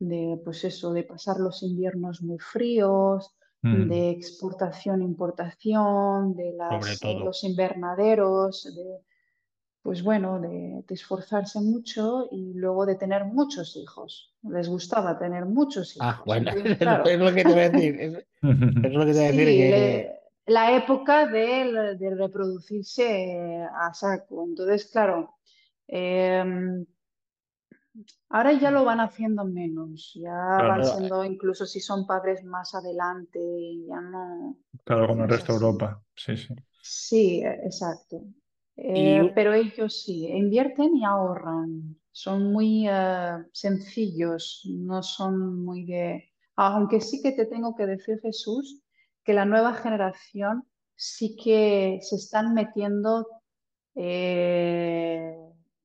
[0.00, 3.88] de, pues eso, de pasar los inviernos muy fríos, mm.
[3.88, 6.56] de exportación, importación, de
[7.24, 9.11] los invernaderos, de,
[9.82, 14.32] pues bueno, de, esforzarse mucho y luego de tener muchos hijos.
[14.42, 16.18] Les gustaba tener muchos ah, hijos.
[16.18, 16.50] Ah, bueno,
[17.04, 18.00] es lo que te voy a decir.
[18.00, 20.10] Es, lo que te voy a decir.
[20.46, 24.44] La época de, reproducirse a saco.
[24.44, 25.34] Entonces, claro,
[25.88, 26.84] em,
[28.28, 30.12] ahora ya lo van haciendo menos.
[30.14, 33.40] Ya van siendo, incluso si son padres más adelante,
[33.88, 34.58] ya no.
[34.84, 36.02] Claro, como el resto de Europa.
[36.14, 36.54] Sí, sí.
[36.80, 38.22] Sí, exacto.
[38.76, 41.96] Eh, pero ellos sí, invierten y ahorran.
[42.10, 46.30] Son muy eh, sencillos, no son muy de...
[46.56, 48.82] Aunque sí que te tengo que decir, Jesús,
[49.24, 53.26] que la nueva generación sí que se están metiendo
[53.94, 55.36] eh,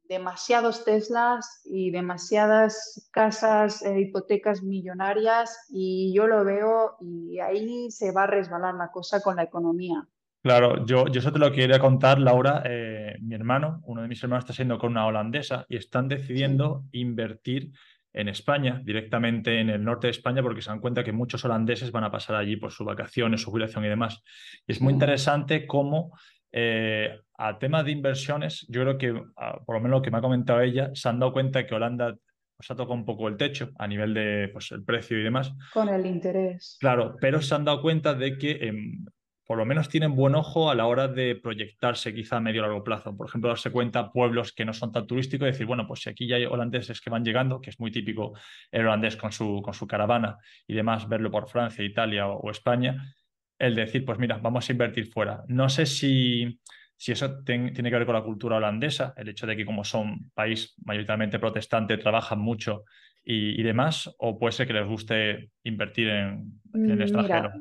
[0.04, 8.12] demasiados Teslas y demasiadas casas, eh, hipotecas millonarias y yo lo veo y ahí se
[8.12, 10.08] va a resbalar la cosa con la economía.
[10.48, 12.64] Claro, yo, yo eso te lo quería contar, Laura.
[12.64, 16.86] Eh, mi hermano, uno de mis hermanos está siendo con una holandesa y están decidiendo
[16.94, 17.74] invertir
[18.14, 21.92] en España, directamente en el norte de España, porque se dan cuenta que muchos holandeses
[21.92, 24.24] van a pasar allí por sus vacaciones, su jubilación y demás.
[24.66, 26.18] Y es muy interesante cómo
[26.54, 29.22] eh, a temas de inversiones, yo creo que,
[29.66, 32.16] por lo menos lo que me ha comentado ella, se han dado cuenta que Holanda
[32.56, 35.52] pues, ha tocado un poco el techo a nivel de pues, el precio y demás.
[35.74, 36.78] Con el interés.
[36.80, 39.06] Claro, pero se han dado cuenta de que em,
[39.48, 42.66] por lo menos tienen buen ojo a la hora de proyectarse quizá a medio o
[42.66, 43.16] largo plazo.
[43.16, 46.10] Por ejemplo, darse cuenta pueblos que no son tan turísticos y decir, bueno, pues si
[46.10, 48.34] aquí ya hay holandeses que van llegando, que es muy típico
[48.70, 53.16] el holandés con su, con su caravana y demás, verlo por Francia, Italia o España,
[53.58, 55.42] el decir, pues mira, vamos a invertir fuera.
[55.48, 56.60] No sé si,
[56.98, 60.30] si eso tiene que ver con la cultura holandesa, el hecho de que como son
[60.34, 62.84] país mayoritariamente protestante, trabajan mucho
[63.24, 67.52] y, demás, o puede ser que les guste invertir en, el extranjero.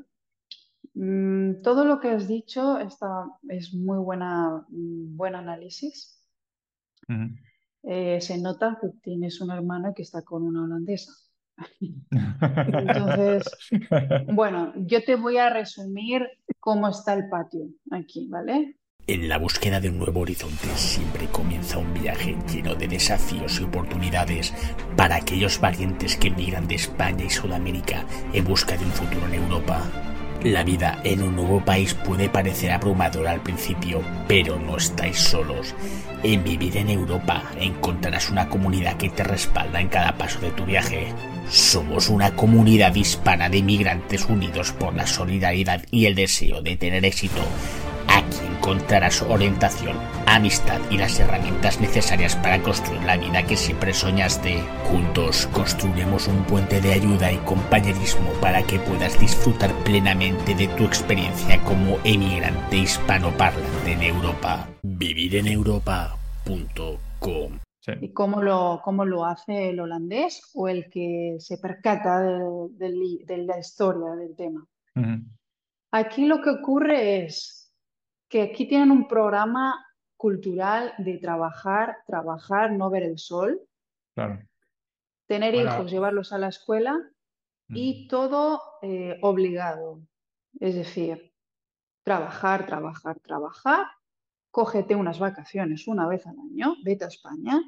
[0.96, 6.18] Mm, todo lo que has dicho está, es muy buena, mm, buen análisis.
[7.82, 11.12] Eh, se nota que tienes un hermano que está con una holandesa.
[12.11, 13.44] Entonces,
[14.32, 16.26] bueno, yo te voy a resumir
[16.59, 18.78] cómo está el patio aquí, ¿vale?
[19.06, 23.64] En la búsqueda de un nuevo horizonte siempre comienza un viaje lleno de desafíos y
[23.64, 24.52] oportunidades
[24.96, 29.35] para aquellos valientes que emigran de España y Sudamérica en busca de un futuro en
[29.35, 30.15] Europa.
[30.42, 35.75] La vida en un nuevo país puede parecer abrumadora al principio, pero no estáis solos.
[36.22, 40.64] En Vivir en Europa encontrarás una comunidad que te respalda en cada paso de tu
[40.64, 41.12] viaje.
[41.49, 47.05] Somos una comunidad hispana de inmigrantes unidos por la solidaridad y el deseo de tener
[47.05, 47.42] éxito.
[48.26, 54.62] Aquí encontrarás orientación, amistad y las herramientas necesarias para construir la vida que siempre soñaste.
[54.90, 60.84] Juntos construiremos un puente de ayuda y compañerismo para que puedas disfrutar plenamente de tu
[60.84, 64.68] experiencia como emigrante hispanoparlante en Europa.
[64.82, 67.60] Vivireneuropa.com
[68.00, 73.60] ¿Y cómo lo, cómo lo hace el holandés o el que se percata de, la
[73.60, 74.66] historia del tema?
[75.92, 77.55] Aquí lo que ocurre es
[78.28, 79.86] que aquí tienen un programa
[80.16, 83.60] cultural de trabajar, trabajar, no ver el sol,
[85.26, 86.96] tener hijos, llevarlos a la escuela
[87.68, 90.00] y todo eh, obligado.
[90.58, 91.32] Es decir,
[92.02, 93.86] trabajar, trabajar, trabajar,
[94.50, 97.60] cógete unas vacaciones una vez al año, vete a España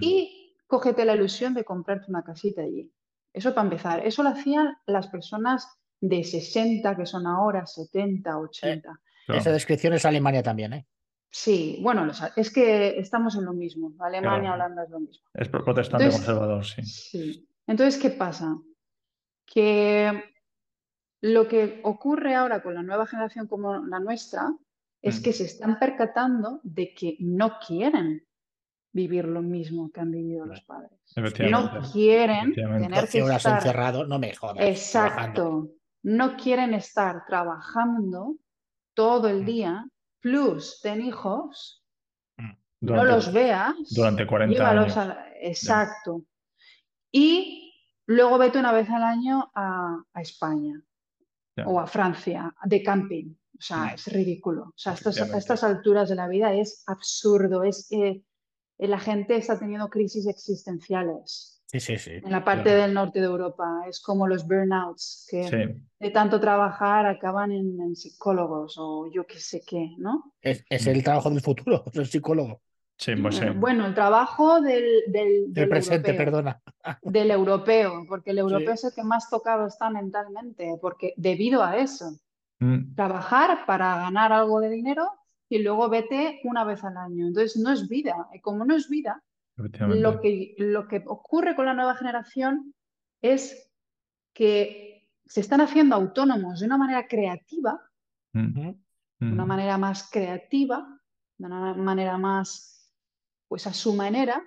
[0.00, 2.92] y cógete la ilusión de comprarte una casita allí.
[3.32, 4.06] Eso para empezar.
[4.06, 5.68] Eso lo hacían las personas
[6.00, 9.00] de 60, que son ahora 70, 80.
[9.34, 10.86] Esa descripción es Alemania también, ¿eh?
[11.32, 13.92] Sí, bueno, es que estamos en lo mismo.
[14.00, 15.24] Alemania, Holanda es lo mismo.
[15.32, 16.82] Es protestante conservador, sí.
[16.82, 17.48] Sí.
[17.66, 18.56] Entonces, ¿qué pasa?
[19.46, 20.24] Que
[21.20, 24.52] lo que ocurre ahora con la nueva generación como la nuestra
[25.02, 25.22] es mm.
[25.22, 28.26] que se están percatando de que no quieren
[28.92, 30.90] vivir lo mismo que han vivido los padres.
[31.48, 34.66] No quieren tener que estar encerrado, no me jodas.
[34.66, 35.68] Exacto.
[36.02, 38.36] No quieren estar trabajando
[38.94, 39.46] todo el mm.
[39.46, 39.86] día,
[40.20, 41.84] plus ten hijos,
[42.36, 42.52] mm.
[42.80, 43.74] no los veas.
[43.90, 44.96] Durante 40 años.
[45.40, 46.24] Exacto.
[47.12, 47.74] Y
[48.06, 50.80] luego vete una vez al año a, España
[51.66, 53.34] o a Francia de camping.
[53.58, 53.94] O sea, mm.
[53.94, 54.62] es ridículo.
[54.64, 57.62] O sea, a estas alturas de la vida es absurdo.
[57.64, 58.22] Es, eh,
[58.78, 61.59] eh, la gente está teniendo crisis existenciales.
[61.70, 62.10] Sí, sí, sí.
[62.14, 63.84] En la parte del norte de Europa.
[63.88, 69.62] Es como los burnouts, que de tanto trabajar acaban en, psicólogos o yo qué sé
[69.64, 70.32] qué, ¿no?
[70.40, 72.60] Es, el trabajo del futuro, el psicólogo.
[72.96, 76.60] Sí, pues Bueno, el trabajo del, del, presente, perdona.
[77.02, 81.78] Del europeo, porque el europeo es el que más tocado está mentalmente, porque debido a
[81.78, 82.18] eso,
[82.58, 82.94] mm.
[82.96, 85.08] trabajar para ganar algo de dinero
[85.48, 87.28] y luego vete una vez al año.
[87.28, 88.28] Entonces no es vida.
[88.34, 89.22] Y como no es vida,
[89.88, 92.74] lo que, lo que ocurre con la nueva generación
[93.20, 93.70] es
[94.32, 97.80] que se están haciendo autónomos de una manera creativa,
[98.32, 98.76] de
[99.20, 101.00] una manera más creativa,
[101.38, 102.92] de una manera más,
[103.48, 104.42] pues a su manera,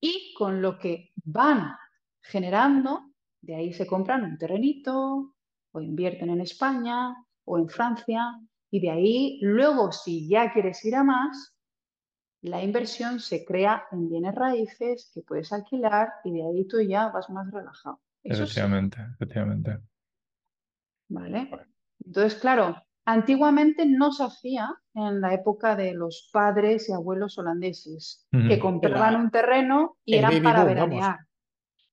[0.00, 1.74] y con lo que van
[2.20, 5.34] generando, de ahí se compran un terrenito,
[5.72, 8.38] o invierten en España, o en Francia,
[8.70, 11.49] y de ahí, luego, si ya quieres ir a más,
[12.42, 17.08] la inversión se crea en bienes raíces que puedes alquilar y de ahí tú ya
[17.08, 18.00] vas más relajado.
[18.22, 19.78] efectivamente, efectivamente.
[21.08, 21.50] ¿Vale?
[22.04, 28.26] Entonces, claro, antiguamente no se hacía en la época de los padres y abuelos holandeses,
[28.30, 31.18] que compraban un terreno y eran para veranear.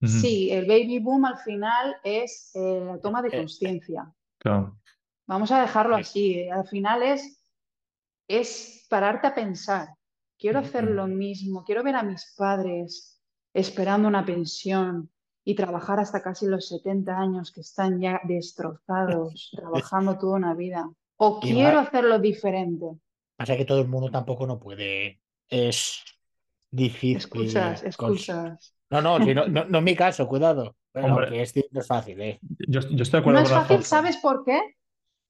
[0.02, 4.14] Sí, el baby boom al final es eh, la toma de eh, conciencia.
[5.26, 6.36] Vamos a dejarlo así.
[6.36, 7.42] Eh, al final es,
[8.28, 9.97] es pararte a pensar.
[10.38, 13.20] Quiero hacer lo mismo, quiero ver a mis padres
[13.54, 15.10] esperando una pensión
[15.44, 20.90] y trabajar hasta casi los 70 años que están ya destrozados, trabajando toda una vida.
[21.18, 22.86] O quiero hacerlo diferente.
[23.36, 25.22] Pasa que todo el mundo tampoco no puede.
[25.48, 26.04] Es
[26.70, 27.18] difícil.
[27.18, 28.76] Excusas, excusas.
[28.90, 30.76] No, no, no, no, es mi caso, cuidado.
[30.94, 32.40] Hombre, es, no es fácil, ¿eh?
[32.68, 34.60] Yo, estoy de acuerdo no es fácil, ¿sabes por qué?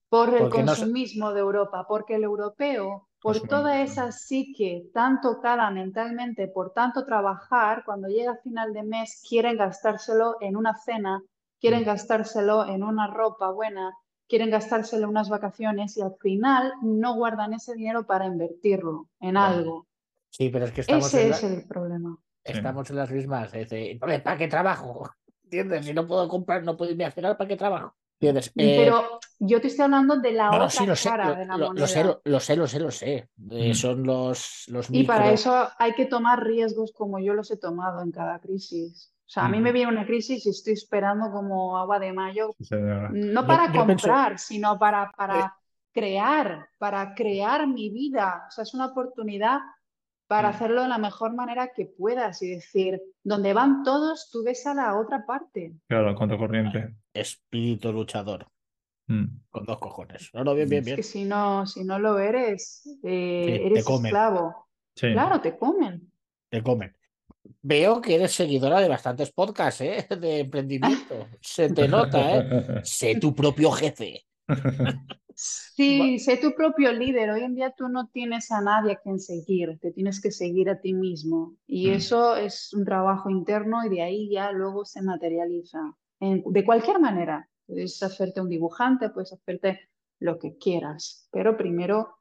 [0.09, 6.47] Por el consumismo de Europa, porque el europeo, por toda esa psique tan tocada mentalmente,
[6.47, 11.24] por tanto trabajar, cuando llega a final de mes quieren gastárselo en una cena,
[11.59, 11.86] quieren mm.
[11.86, 13.93] gastárselo en una ropa buena,
[14.28, 19.38] quieren gastárselo en unas vacaciones y al final no guardan ese dinero para invertirlo en
[19.38, 19.88] algo.
[20.30, 22.18] Sí, pero es que estamos Ese es el problema.
[22.43, 23.51] Estamos en las mismas.
[24.24, 25.09] ¿Para qué trabajo?
[25.43, 25.86] ¿Entiendes?
[25.86, 27.95] Si no puedo comprar, no puedo irme a cenar, ¿para qué trabajo?
[28.20, 28.51] ¿Entiendes?
[28.55, 29.05] Pero eh,
[29.39, 31.82] yo te estoy hablando de la otra cara de la moneda.
[31.82, 33.30] Lo sé, lo sé, lo sé, lo sé.
[33.51, 33.74] Eh, mm.
[33.76, 38.01] son los, los Y para eso hay que tomar riesgos como yo los he tomado
[38.01, 39.13] en cada crisis.
[39.28, 42.55] O sea, a mí me viene una crisis y estoy esperando como agua de mayo,
[43.11, 45.49] no para comprar, sino para, para eh.
[45.91, 48.45] crear, para crear mi vida.
[48.47, 49.59] O sea, es una oportunidad
[50.28, 50.51] para mm.
[50.51, 54.73] hacerlo de la mejor manera que puedas y decir, donde van todos, tú ves a
[54.73, 55.73] la otra parte.
[55.88, 56.95] Claro, cuanto corriente.
[57.13, 58.47] Espíritu luchador.
[59.07, 59.25] Mm.
[59.49, 60.30] Con dos cojones.
[60.34, 60.99] No, no, bien, bien, bien.
[60.99, 64.67] Es que si no, si no lo eres, eh, eres esclavo.
[64.93, 66.11] Claro, te comen.
[66.49, 66.95] Te comen.
[67.61, 70.07] Veo que eres seguidora de bastantes podcasts, ¿eh?
[70.19, 71.28] De emprendimiento.
[71.41, 72.82] Se te nota, ¿eh?
[72.84, 74.25] sé tu propio jefe.
[75.39, 77.29] Sí, sé tu propio líder.
[77.29, 80.67] Hoy en día tú no tienes a nadie a quien seguir, te tienes que seguir
[80.67, 81.55] a ti mismo.
[81.67, 81.93] Y mm.
[81.93, 85.95] eso es un trabajo interno y de ahí ya luego se materializa.
[86.19, 92.15] de cualquier manera, puedes hacerte un dibujante, puedes hacerte lo que quieras, pero primero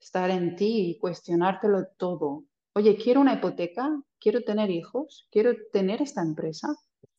[0.00, 2.44] estar en ti y cuestionártelo todo.
[2.74, 6.74] Oye, quiero una hipoteca, quiero tener hijos, quiero tener esta empresa.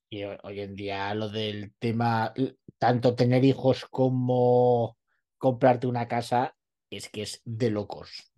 [0.09, 2.33] Y hoy en día lo del tema,
[2.79, 4.97] tanto tener hijos como
[5.37, 6.55] comprarte una casa
[6.89, 8.31] es que es de locos.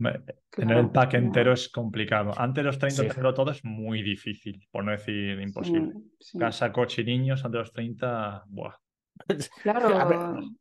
[0.49, 2.31] Tener el pack entero es complicado.
[2.37, 5.93] Antes de los 30 tenerlo todo es muy difícil, por no decir imposible.
[6.39, 8.73] Casa, coche y niños, antes de los 30, buah.
[9.61, 10.39] Claro.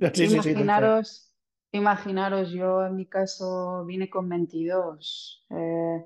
[0.14, 1.32] imaginaros,
[1.72, 5.46] imaginaros, yo en mi caso vine con 22.
[5.50, 6.04] Eh,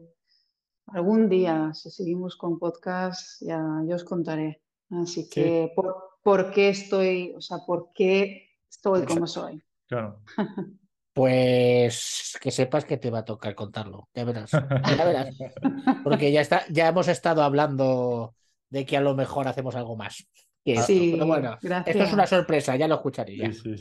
[0.87, 4.63] algún día, si seguimos con podcast, ya yo os contaré.
[4.91, 9.63] Así que, ¿por, ¿por qué estoy, o sea, por qué estoy como soy.
[9.87, 10.21] Claro.
[11.15, 15.37] Pues que sepas que te va a tocar contarlo, ya verás, ya verás.
[16.03, 18.35] Porque ya está, ya hemos estado hablando
[18.71, 20.27] de que a lo mejor hacemos algo más.
[20.65, 23.53] Sí, pero bueno, esto es una sorpresa, ya lo escucharía.
[23.53, 23.75] Sí,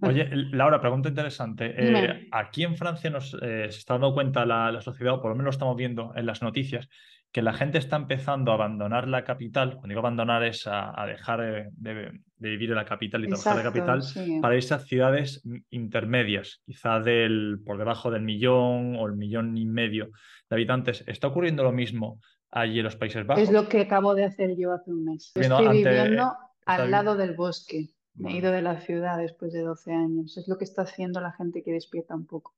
[0.00, 1.74] Oye, Laura, pregunta interesante.
[1.76, 5.32] Eh, aquí en Francia nos eh, se está dando cuenta la, la, sociedad, o por
[5.32, 6.88] lo menos lo estamos viendo en las noticias,
[7.36, 9.72] que la gente está empezando a abandonar la capital.
[9.72, 13.70] Cuando digo abandonar es a, dejar de, vivir en la capital y trabajar en la
[13.70, 14.02] capital
[14.40, 19.66] para irse a ciudades intermedias, quizá del, por debajo del millón o el millón y
[19.66, 20.12] medio
[20.48, 21.04] de habitantes.
[21.06, 23.42] ¿Está ocurriendo lo mismo allí en los Países Bajos?
[23.42, 25.32] Es lo que acabo de hacer yo hace un mes.
[25.34, 26.32] Estoy viviendo
[26.64, 27.90] al lado del bosque.
[28.14, 30.38] Me he ido de la ciudad después de 12 años.
[30.38, 32.54] Es lo que está haciendo la gente que despierta un poco.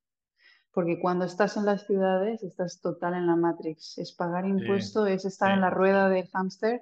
[0.78, 3.98] Porque cuando estás en las ciudades estás total en la Matrix.
[3.98, 6.80] Es pagar impuestos, es estar en la rueda del hámster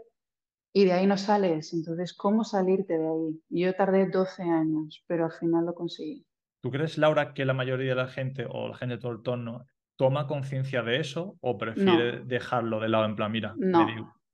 [0.74, 1.72] y de ahí no sales.
[1.72, 3.40] Entonces, ¿cómo salirte de ahí?
[3.48, 6.26] Yo tardé 12 años, pero al final lo conseguí.
[6.60, 9.22] ¿Tú crees, Laura, que la mayoría de la gente o la gente de todo el
[9.22, 9.64] tono
[9.96, 13.54] toma conciencia de eso o prefiere dejarlo de lado en plan, mira?
[13.56, 13.86] No,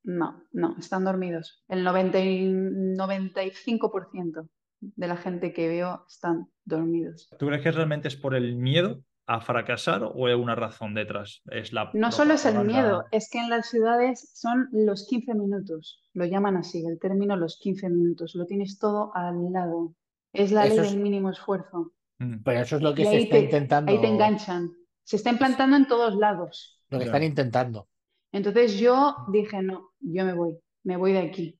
[0.02, 1.62] no, no, están dormidos.
[1.68, 4.48] El 90 95%
[4.80, 7.28] de la gente que veo están dormidos.
[7.38, 11.42] ¿Tú crees que realmente es por el miedo a fracasar o hay una razón detrás?
[11.50, 15.34] Es la no solo es el miedo, es que en las ciudades son los 15
[15.34, 19.94] minutos, lo llaman así, el término los 15 minutos, lo tienes todo al lado.
[20.32, 21.92] Es la ley del mínimo esfuerzo.
[22.18, 22.42] Mm.
[22.42, 23.92] Pero eso es lo que se está intentando.
[23.92, 24.70] Ahí te enganchan.
[25.04, 26.80] Se está implantando en todos lados.
[26.88, 27.88] Lo que están intentando.
[28.32, 31.58] Entonces yo dije, no, yo me voy, me voy de aquí.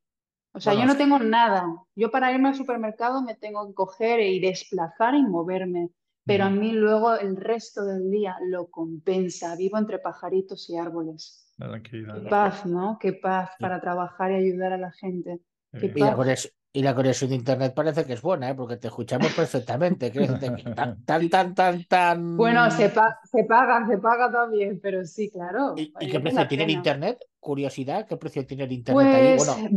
[0.55, 1.67] O sea, yo no tengo nada.
[1.95, 5.91] Yo para irme al supermercado me tengo que coger y desplazar y moverme
[6.25, 9.57] pero a mí luego el resto del día lo compensa.
[9.57, 11.53] Vivo entre pajaritos y árboles.
[11.91, 12.99] Qué paz, ¿no?
[13.01, 15.41] Qué paz para trabajar y ayudar a la gente.
[15.73, 16.49] Qué paz.
[16.75, 18.55] Y la conexión de internet parece que es buena, ¿eh?
[18.55, 20.11] porque te escuchamos perfectamente.
[20.11, 22.37] tan, tan, tan, tan, tan.
[22.39, 25.75] Bueno, se, se paga, se paga también, pero sí, claro.
[25.77, 27.19] ¿Y, qué precio tiene el internet?
[27.39, 29.69] Curiosidad, ¿qué precio tiene el internet pues, ahí?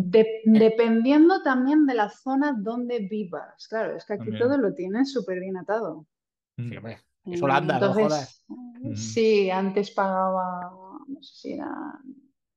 [0.46, 3.68] dependiendo también de la zona donde vivas.
[3.68, 6.06] Claro, es que aquí todo lo tienes súper bien atado.
[6.58, 7.00] Sí, hombre.
[7.26, 8.46] Es Holanda, Entonces,
[8.96, 10.72] Sí, antes pagaba,
[11.08, 12.00] no sé si eran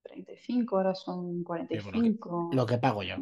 [0.03, 2.51] 35, ahora son 45.
[2.53, 3.16] lo, que, pago yo.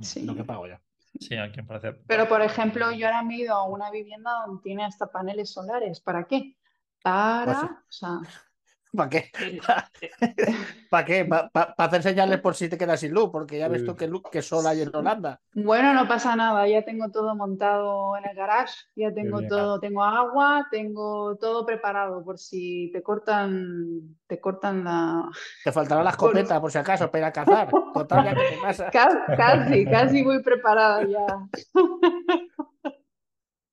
[0.00, 0.22] Sí.
[0.22, 0.76] Lo que pago yo.
[1.20, 1.92] Sí, aquí parece.
[2.06, 5.50] Pero, por ejemplo, yo ahora me he ido a una vivienda donde tiene hasta paneles
[5.50, 6.00] solares.
[6.00, 6.56] ¿Para qué?
[7.02, 8.20] Para, pues o sea,
[8.92, 9.30] ¿Para qué?
[10.90, 11.24] ¿Para qué?
[11.24, 13.30] ¿Para hacer señales por si te quedas sin luz?
[13.30, 15.40] Porque ya ves tú que, que sol hay en Holanda.
[15.54, 20.04] Bueno, no pasa nada, ya tengo todo montado en el garage, ya tengo todo, tengo
[20.04, 25.30] agua, tengo todo preparado por si te cortan, te cortan la.
[25.64, 27.74] Te faltará la escopeta por si acaso para cazar.
[27.92, 28.90] Total, te pasa.
[29.36, 31.48] Casi, casi muy preparada ya.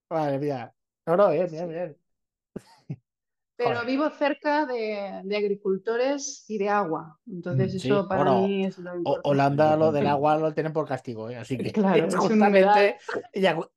[0.09, 0.73] Vale, mía.
[1.05, 1.97] No, no, bien, bien, bien.
[3.65, 7.17] Pero vivo cerca de, agricultores y de agua.
[7.27, 9.29] Entonces, mm, eso para mí es lo importante.
[9.29, 11.37] Holanda lo del agua lo tienen por castigo, ¿eh?
[11.37, 12.97] así que claro, justamente.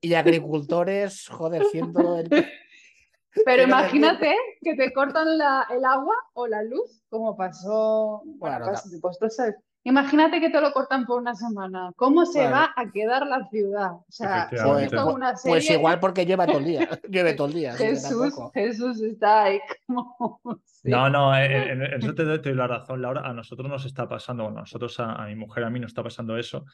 [0.01, 2.29] Y, agricultores, joder, siendo el.
[3.45, 8.23] Pero imagínate que te cortan el agua o la luz, como pasó.
[8.25, 9.39] Bueno, pues, pues,
[9.87, 11.93] Imagínate que te lo cortan por una semana.
[11.95, 13.93] ¿Cómo se va a quedar la ciudad?
[13.93, 16.89] O sea, pues, pues, pues, igual porque lleva todo el día.
[17.09, 17.73] Lleve todo el día.
[17.75, 20.41] Jesús, Jesús está ahí como...
[20.83, 23.23] No, no, en, eso te doy la razón, Laura.
[23.29, 26.03] A nosotros nos está pasando, bueno, a nosotros, a, mi mujer, a mí nos está
[26.03, 26.65] pasando eso.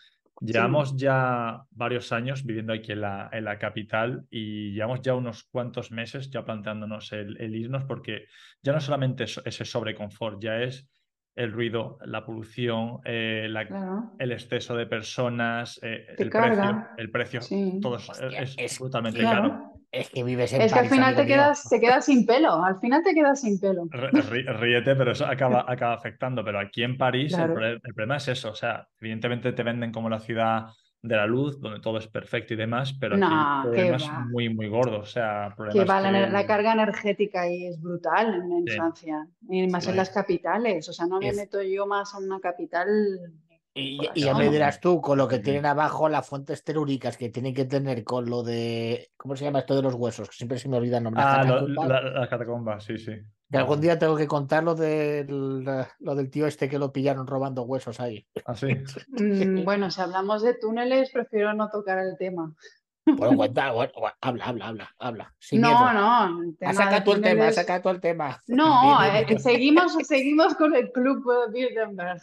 [0.40, 5.44] Llevamos ya varios años viviendo aquí en la, en la, capital y llevamos ya unos
[5.44, 8.26] cuantos meses ya planteándonos el, el irnos porque
[8.62, 10.86] ya no solamente ese sobreconfort, ya es
[11.34, 13.48] el ruido, la polución, eh,
[14.18, 17.40] el exceso de personas, eh, el, precio, el precio,
[17.80, 19.72] todo es, es, brutalmente caro.
[19.90, 22.80] Es que vives en Es que al final te quedas, te quedas sin pelo, al
[22.80, 23.84] final te quedas sin pelo.
[23.90, 26.42] ríete, pero eso acaba, acaba afectando.
[26.44, 30.18] Pero aquí en París el, problema es eso, o sea, evidentemente te venden como la
[30.18, 30.66] ciudad
[31.02, 35.08] de la luz, donde todo es perfecto y demás, pero aquí problemas muy, muy gordos.
[35.08, 39.96] O sea, que va La, carga energética ahí es brutal en, Francia, y más en
[39.96, 40.88] las capitales.
[40.88, 42.88] O sea, no me meto yo más en una capital.
[43.74, 47.54] Y, ya me dirás tú, con lo que tienen abajo las fuentes telúricas que tienen
[47.54, 49.10] que tener con lo de.
[49.16, 50.28] ¿Cómo se llama esto de los huesos?
[50.28, 51.22] Que siempre se me olvida el nombre.
[51.24, 53.12] Ah, las catacumbas, sí, sí.
[53.52, 55.62] Que algún día tengo que contar lo del,
[55.98, 58.26] lo del tío este que lo pillaron robando huesos ahí.
[58.46, 58.68] ¿Ah, sí?
[59.08, 62.54] Mm, bueno, si hablamos de túneles, prefiero no tocar el tema.
[63.04, 63.66] Bueno, cuenta,
[64.20, 65.34] habla, habla, habla, habla.
[65.52, 66.54] no, no.
[66.62, 68.40] Ha sacado tú el tema, ha sacado el tema.
[68.46, 71.22] No, eh, seguimos, seguimos con el club
[71.52, 72.22] Bilderberg.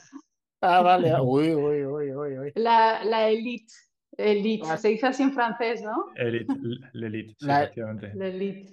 [0.62, 1.14] Ah, vale.
[1.22, 2.52] Uy, uy, uy, uy, uy.
[2.56, 3.74] La, la elite.
[4.20, 4.78] Elite, ah.
[4.78, 6.06] se dice así en francés, ¿no?
[6.16, 6.54] Elite,
[6.94, 8.14] l'elite, efectivamente.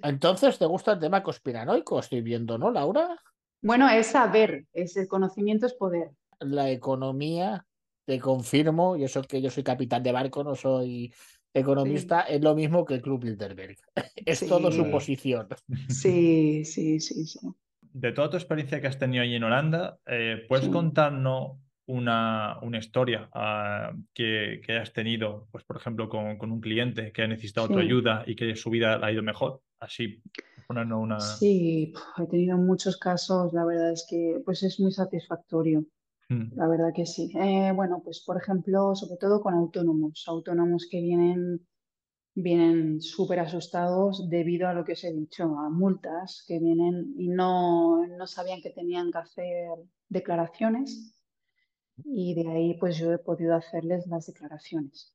[0.02, 2.00] Entonces, ¿te gusta el tema conspiranoico?
[2.00, 3.16] Estoy viendo, ¿no, Laura?
[3.62, 6.10] Bueno, es saber, es el conocimiento es poder.
[6.40, 7.64] La economía,
[8.04, 11.14] te confirmo, y eso que yo soy capitán de barco, no soy
[11.54, 13.76] economista, es lo mismo que el Club Bilderberg.
[14.26, 15.48] Es todo su posición.
[15.88, 17.38] Sí, sí, sí, sí.
[17.80, 22.78] De toda tu experiencia que has tenido ahí en Holanda, eh, ¿puedes contarnos una, una
[22.78, 27.28] historia ah, que, que, hayas tenido, pues por ejemplo, con, con un cliente que ha
[27.28, 29.62] necesitado tu ayuda y que su vida ha ido mejor?
[29.78, 30.22] Así,
[30.66, 31.20] ponernos una...
[31.20, 35.84] Sí, he tenido muchos casos, la verdad es que pues es muy satisfactorio.
[36.28, 36.56] Mm.
[36.56, 37.30] La verdad que sí.
[37.38, 41.60] Eh, bueno, pues por ejemplo, sobre todo con autónomos, autónomos que vienen
[42.38, 47.28] vienen súper asustados debido a lo que os he dicho, a multas que vienen y
[47.28, 49.68] no, no sabían que tenían que hacer
[50.10, 51.15] declaraciones
[52.04, 55.14] y de ahí pues yo he podido hacerles las declaraciones.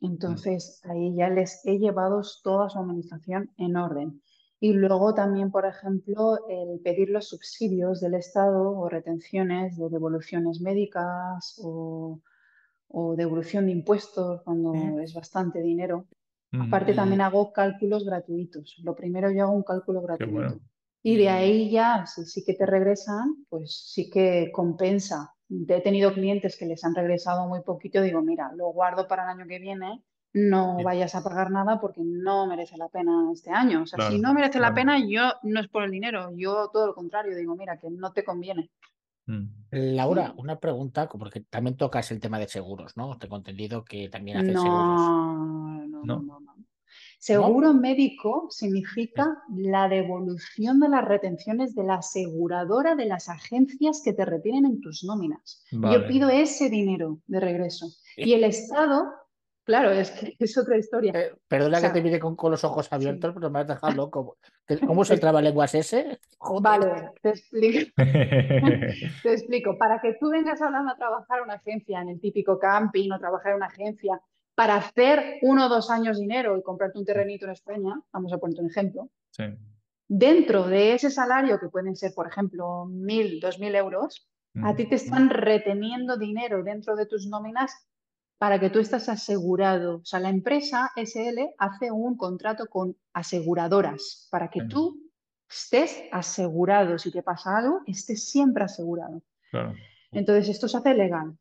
[0.00, 4.22] Entonces ahí ya les he llevado toda su administración en orden.
[4.60, 10.60] Y luego también, por ejemplo, el pedir los subsidios del Estado o retenciones de devoluciones
[10.60, 12.20] médicas o,
[13.16, 16.06] devolución de impuestos cuando es bastante dinero.
[16.52, 18.76] Aparte también hago cálculos gratuitos.
[18.84, 20.60] Lo primero yo hago un cálculo gratuito.
[21.02, 25.34] Y de ahí ya, si sí que te regresan, pues sí que compensa
[25.68, 29.30] he tenido clientes que les han regresado muy poquito, digo, mira, lo guardo para el
[29.30, 30.02] año que viene,
[30.34, 33.82] no vayas a pagar nada porque no merece la pena este año.
[33.82, 36.86] O sea, si no merece la pena, yo no es por el dinero, yo todo
[36.86, 38.70] lo contrario, digo, mira, que no te conviene.
[39.26, 39.48] Mm.
[39.70, 43.18] Laura, una pregunta, porque también tocas el tema de seguros, ¿no?
[43.18, 45.00] Tengo entendido que también haces seguros.
[45.00, 46.40] No, no, no,
[47.28, 47.46] no.
[47.46, 54.12] Seguro médico significa la devolución de las retenciones de la aseguradora de las agencias que
[54.12, 55.64] te retienen en tus nóminas.
[55.70, 57.86] Yo pido ese dinero de regreso.
[58.16, 59.22] Y el Estado
[59.64, 61.12] Claro, es que es otra historia.
[61.14, 64.36] Eh, perdona que te mire con, los ojos abiertos, pero me has dejado loco.
[64.86, 66.18] ¿Cómo se traba lenguas ese?
[66.60, 67.92] Vale, te explico.
[67.96, 69.78] te explico.
[69.78, 73.18] Para que tú vengas hablando a trabajar en una agencia, en el típico camping o
[73.18, 74.20] trabajar en una agencia,
[74.54, 78.38] para hacer uno o dos años dinero y comprarte un terrenito en España, vamos a
[78.38, 79.10] ponerte un ejemplo.
[80.08, 84.28] Dentro de ese salario, que pueden ser, por ejemplo, mil, dos mil euros,
[84.62, 87.72] a ti te están reteniendo dinero dentro de tus nóminas
[88.36, 89.98] para que tú estés asegurado.
[89.98, 95.10] O sea, la empresa SL hace un contrato con aseguradoras para que tú
[95.48, 96.98] estés asegurado.
[96.98, 99.22] Si te pasa algo, estés siempre asegurado.
[100.10, 101.38] Entonces, esto se hace legal.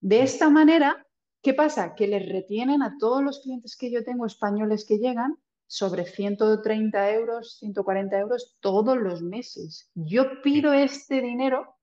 [0.00, 1.06] De esta manera,
[1.42, 1.94] ¿qué pasa?
[1.94, 5.36] Que les retienen a todos los clientes que yo tengo españoles que llegan
[5.66, 9.90] sobre 130 euros, 140 euros todos los meses.
[9.94, 11.76] Yo pido este dinero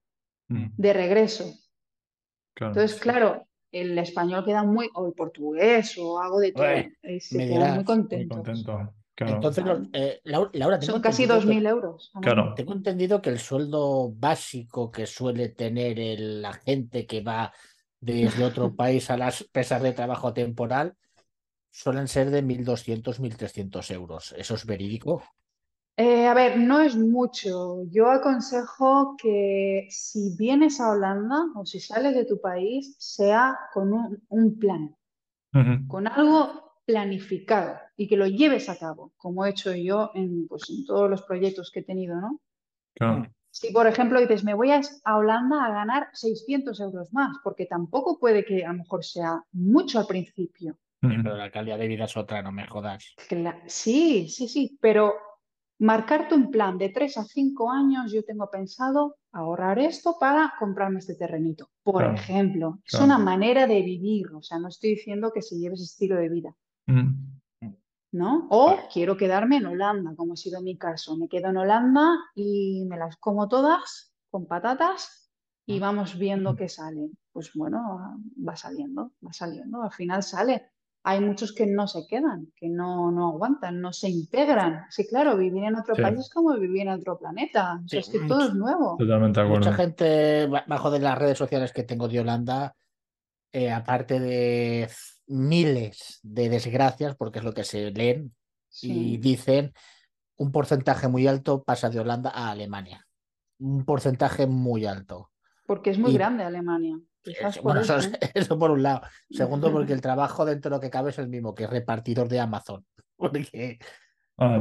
[0.49, 0.67] mm.
[0.75, 1.53] de regreso.
[2.55, 6.65] Entonces, claro, el español queda muy, o el portugués, o algo de todo,
[7.03, 8.43] y se queda muy contento.
[9.19, 12.11] Entonces, eh, Laura, son casi 2.000 euros.
[12.21, 12.53] Claro.
[12.55, 17.51] Tengo entendido que el sueldo básico que suele tener el agente que va
[18.15, 20.95] desde otro país a las pesas de trabajo temporal
[21.69, 24.33] suelen ser de 1.200, 1.300 euros.
[24.37, 25.23] ¿Eso es verídico?
[25.95, 27.83] Eh, a ver, no es mucho.
[27.89, 34.19] Yo aconsejo que si vienes a Holanda o si sales de tu país, sea con
[34.29, 34.95] un, plan,
[35.87, 40.69] con algo planificado y que lo lleves a cabo, como he hecho yo en, pues,
[40.69, 42.39] en todos los proyectos que he tenido, ¿no?
[43.59, 48.19] Si, por ejemplo, dices, me voy a, Holanda a ganar 600 euros más, porque tampoco
[48.19, 50.77] puede que a lo mejor sea mucho al principio.
[51.01, 53.15] Pero la calidad de vida es otra, no me jodas.
[53.65, 55.15] Sí, sí, sí, pero
[55.79, 60.99] marcarte un plan de tres a cinco años, yo tengo pensado ahorrar esto para comprarme
[60.99, 61.71] este terrenito.
[61.81, 65.73] Por ejemplo, es una manera de vivir, o sea, no estoy diciendo que se lleve
[65.73, 66.53] ese estilo de vida.
[68.11, 68.47] ¿No?
[68.49, 71.17] O quiero quedarme en Holanda, como ha sido mi caso.
[71.17, 75.29] Me quedo en Holanda y me las como todas con patatas
[75.65, 77.09] y vamos viendo qué sale.
[77.33, 80.71] Pues bueno, va saliendo, va saliendo, al final sale
[81.07, 84.87] hay muchos que no se quedan, que no, no aguantan, no se integran.
[84.89, 87.81] Sí, claro, vivir en otro país es como vivir en otro planeta.
[87.89, 88.97] es que todo es nuevo.
[88.99, 89.65] Totalmente de acuerdo.
[89.65, 92.75] Mucha gente, bajo de las redes sociales que tengo de Holanda,
[93.53, 94.89] eh, aparte de
[95.27, 98.35] miles de desgracias, porque es lo que se leen
[98.81, 99.73] y dicen,
[100.37, 103.05] un porcentaje muy alto pasa de Holanda a Alemania.
[103.59, 105.31] Un porcentaje muy alto.
[105.65, 106.99] Porque es muy grande Alemania.
[107.61, 107.81] Bueno,
[108.33, 109.01] eso, por un lado.
[109.29, 112.27] Segundo, porque el trabajo dentro de lo que cabe es el mismo, que es repartidor
[112.27, 112.85] de Amazon.
[113.17, 113.79] Porque,
[114.37, 114.59] ah,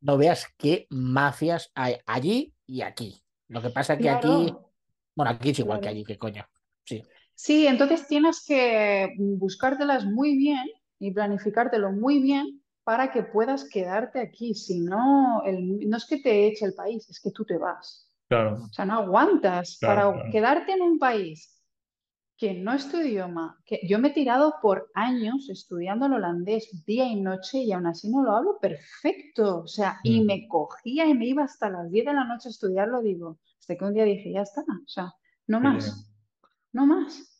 [0.00, 3.24] no veas qué mafias hay allí y aquí.
[3.48, 4.54] Lo que pasa es que aquí,
[5.16, 6.46] bueno, aquí es igual que allí, que coño.
[7.42, 7.66] Sí.
[7.66, 10.64] Entonces tienes que buscártelas muy bien
[11.00, 14.54] y planificártelo muy bien para que puedas quedarte aquí.
[14.54, 18.08] Si no, no es que te eche el país, es que tú te vas.
[18.28, 18.62] Claro.
[18.62, 19.76] O sea, no aguantas.
[19.80, 21.58] para quedarte en un país
[22.36, 26.84] que no es tu idioma, que yo me he tirado por años estudiando el holandés
[26.86, 30.26] día y noche y aún así no lo hablo perfecto, o sea, y mm.
[30.26, 33.76] me cogía y me iba hasta las 10 de la noche a estudiarlo, digo, hasta
[33.76, 35.12] que un día dije, ya está, o sea,
[35.46, 36.10] no más,
[36.72, 37.31] no más.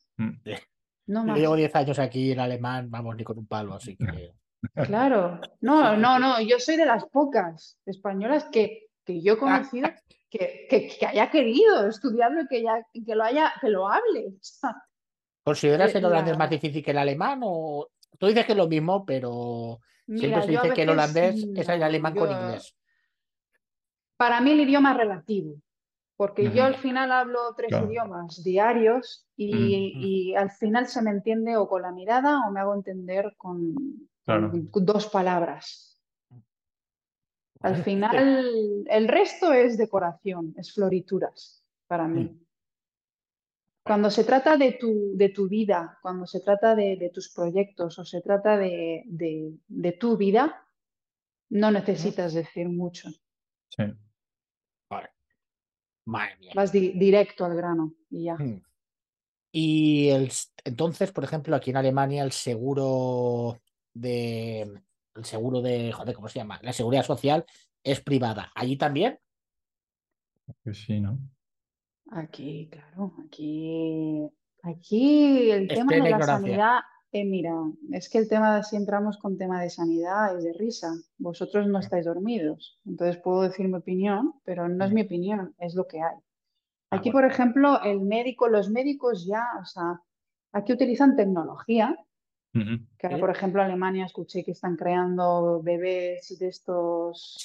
[1.07, 1.37] No más.
[1.37, 4.35] Yo llevo 10 años aquí en alemán, vamos, ni con un palo, así que...
[4.87, 9.89] Claro, no, no, no, yo soy de las pocas españolas que, que yo he conocido
[10.31, 14.35] que, que, haya querido estudiarlo y que, ya, que, lo, haya, que lo hable.
[15.45, 17.41] ¿Consideras el holandés más difícil que el alemán?
[17.43, 17.89] O...
[18.19, 21.83] Tú dices que es lo mismo, pero siempre se dice que el holandés es el
[21.83, 22.75] alemán con inglés.
[24.17, 25.57] Para mí el idioma es relativo,
[26.17, 31.69] porque yo al final hablo tres idiomas diarios y, al final se me entiende o
[31.69, 33.75] con la mirada o me hago entender con,
[34.27, 36.01] dos palabras.
[37.61, 42.25] Al final, el resto es decoración, es florituras para mí.
[42.25, 42.43] Mm.
[43.85, 48.05] Cuando se trata de tu, de tu vida, cuando se trata de, tus proyectos o
[48.05, 49.57] se trata de,
[49.99, 50.65] tu vida,
[51.51, 53.09] no necesitas decir mucho.
[53.69, 53.83] Sí.
[56.05, 56.51] Vale.
[56.55, 58.37] Vas directo al grano y ya.
[58.37, 58.63] Hmm.
[59.53, 60.31] Y el,
[60.65, 63.61] entonces, por ejemplo, aquí en Alemania el seguro
[63.95, 64.83] de
[65.15, 66.59] el seguro de, joder, ¿cómo se llama?
[66.63, 67.45] La seguridad social
[67.85, 68.51] es privada.
[68.55, 69.19] ¿Allí también?
[70.63, 71.19] Pues sí, ¿no?
[72.11, 74.29] Aquí, claro, aquí,
[74.63, 76.81] aquí el tema de la sanidad,
[77.13, 77.55] eh, mira,
[77.93, 80.95] es que el tema, de si entramos con tema de sanidad, es de risa.
[81.19, 82.81] Vosotros no estáis dormidos.
[82.87, 86.17] Entonces puedo decir mi opinión, pero no es mi opinión, es lo que hay.
[86.91, 90.01] Ah, aquí, por ejemplo, el médico, los médicos ya, o sea,
[90.53, 91.95] aquí utilizan tecnología,
[92.53, 97.43] que ahora, por ejemplo, Alemania escuché que están creando bebés de estos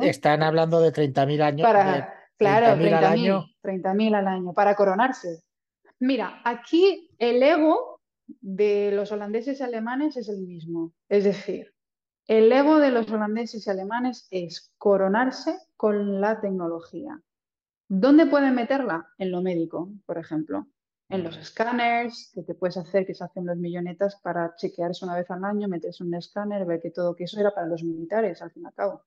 [0.00, 1.66] Están hablando de 30.000 años.
[1.66, 3.46] Para, claro, 30.000 al, año.
[3.62, 5.42] 30 al año para coronarse.
[5.98, 7.95] Mira, aquí el ego
[8.26, 10.92] de los holandeses y alemanes es el mismo.
[11.08, 11.74] Es decir,
[12.26, 17.20] el ego de los holandeses y alemanes es coronarse con la tecnología.
[17.88, 19.08] ¿Dónde pueden meterla?
[19.18, 20.66] En lo médico, por ejemplo.
[21.08, 25.14] En los escáneres que te puedes hacer, que se hacen los millonetas para chequearse una
[25.14, 28.42] vez al año, metes un escáner, ver que todo, que eso era para los militares,
[28.42, 29.04] al fin y al cabo.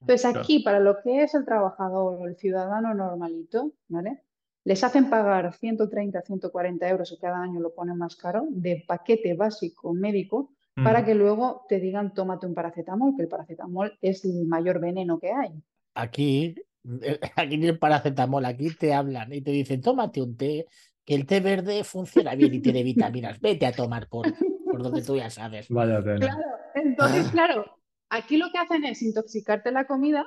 [0.00, 4.22] Entonces aquí, para lo que es el trabajador o el ciudadano normalito, ¿vale?
[4.64, 9.34] Les hacen pagar 130, 140 euros, o cada año lo ponen más caro, de paquete
[9.34, 14.46] básico médico, para que luego te digan tómate un paracetamol, que el paracetamol es el
[14.46, 15.62] mayor veneno que hay.
[15.94, 16.54] Aquí
[17.36, 20.66] Aquí ni el paracetamol, aquí te hablan y te dicen, tómate un té,
[21.04, 23.40] que el té verde funciona bien y tiene vitaminas.
[23.40, 24.26] Vete a tomar por,
[24.64, 25.68] por donde tú ya sabes.
[25.68, 27.32] Vaya Claro, entonces, ah.
[27.32, 27.76] claro,
[28.08, 30.26] aquí lo que hacen es intoxicarte la comida,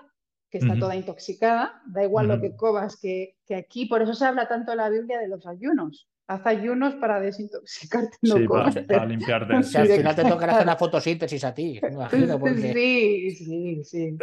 [0.53, 4.23] que está toda intoxicada, da igual lo que comas, que, que aquí, por eso se
[4.23, 8.17] habla tanto en la Biblia de los ayunos haz ayunos para desintoxicarte.
[8.21, 9.63] No sí, para, limpiarte.
[9.63, 12.39] Si al final te toca hacer la fotosíntesis a ti, imagino.
[12.55, 14.17] Sí, sí, sí.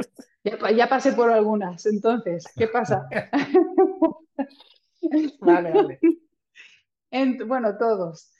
[0.75, 3.07] Ya, pasé por algunas, entonces, ¿qué pasa?
[5.41, 6.01] vale, vale.
[7.47, 8.33] bueno, todos.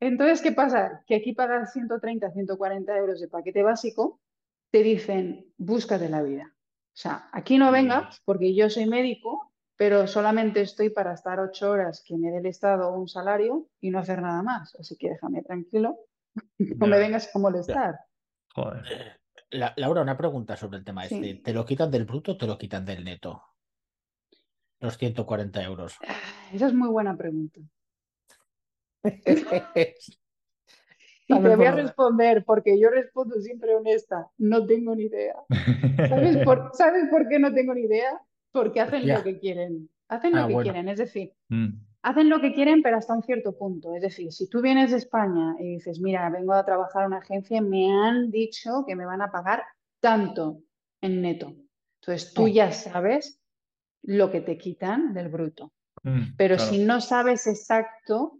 [0.00, 1.04] Entonces, ¿qué pasa?
[1.06, 4.22] Que aquí pagas 130, 140 euros de paquete básico,
[4.70, 6.54] te dicen, búscate la vida.
[6.94, 11.68] O sea, aquí no vengas porque yo soy médico pero solamente estoy para estar ocho
[11.68, 14.76] horas que me dé el Estado un salario y no hacer nada más.
[14.76, 15.96] Así que déjame tranquilo,
[16.58, 17.98] no me vengas a molestar.
[18.54, 19.20] Joder.
[19.50, 21.34] Laura, una pregunta sobre el tema este.
[21.34, 23.42] ¿Te lo quitan del bruto o te lo quitan del neto?
[24.78, 25.98] Los 140 euros.
[26.06, 26.14] Ah,
[26.52, 27.60] esa es muy buena pregunta.
[31.28, 35.36] Y te voy a responder, porque yo respondo siempre honesta, no tengo ni idea.
[36.08, 38.20] ¿Sabes por, ¿Sabes por qué no tengo ni idea?
[38.52, 39.90] porque hacen lo que quieren.
[40.08, 41.68] Hacen lo ah, que quieren, es decir, mm.
[42.02, 43.94] hacen lo que quieren, pero hasta un cierto punto.
[43.94, 47.18] Es decir, si tú vienes de España y dices, mira, vengo a trabajar en una
[47.18, 49.64] agencia, me han dicho que me van a pagar
[50.00, 50.60] tanto
[51.00, 51.56] en neto.
[52.00, 52.48] Entonces tú oh.
[52.48, 53.40] ya sabes
[54.02, 55.72] lo que te quitan del bruto.
[56.02, 58.38] Mm, pero si no sabes exacto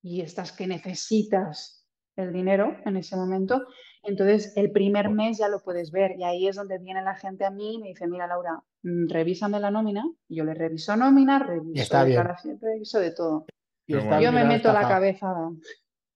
[0.00, 1.81] y estás que necesitas
[2.16, 3.66] el dinero en ese momento,
[4.02, 7.44] entonces el primer mes ya lo puedes ver y ahí es donde viene la gente
[7.44, 11.38] a mí y me dice, mira Laura, mm, revísame la nómina, yo le reviso nómina,
[11.38, 13.46] reviso declaración, reviso de todo.
[13.86, 15.32] yo me meto la cabeza,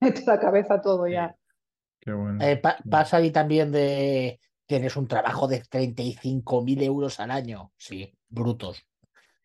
[0.00, 1.34] meto la cabeza todo ya.
[2.00, 2.44] Qué bueno.
[2.44, 8.12] Eh, pasa ahí también de, tienes un trabajo de 35 mil euros al año, sí,
[8.28, 8.84] brutos.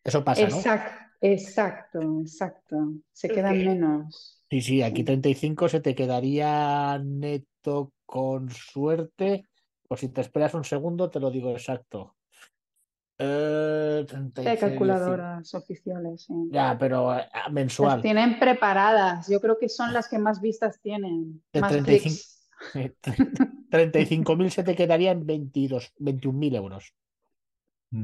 [0.04, 0.56] Eso pasa, ¿no?
[0.56, 0.92] Exacto,
[1.22, 2.00] exacto.
[3.12, 4.42] Se quedan menos.
[4.50, 9.48] Sí, sí, aquí 35 se te quedaría neto con suerte.
[9.88, 12.16] O si te esperas un segundo, te lo digo exacto.
[13.18, 14.04] Eh,
[14.44, 16.26] Hay calculadoras oficiales.
[16.50, 17.92] Ya, pero eh, mensual.
[17.92, 19.26] Las tienen preparadas.
[19.28, 21.42] Yo creo que son las que más vistas tienen.
[21.52, 26.92] De 35.000 se te quedarían 22, 21.000 euros.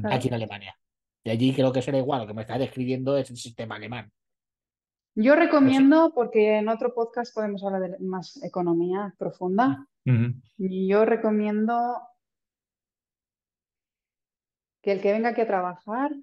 [0.05, 0.78] Aquí en Alemania.
[1.23, 2.21] Y allí creo que será igual.
[2.21, 4.11] Lo que me está describiendo es el sistema alemán.
[5.15, 9.85] Yo recomiendo, porque en otro podcast podemos hablar de más economía profunda,
[10.57, 12.01] yo recomiendo
[14.81, 16.15] que el que venga aquí a trabajar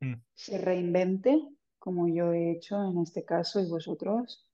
[0.00, 0.14] mm.
[0.34, 1.40] se reinvente,
[1.78, 4.46] como yo he hecho en este caso y vosotros,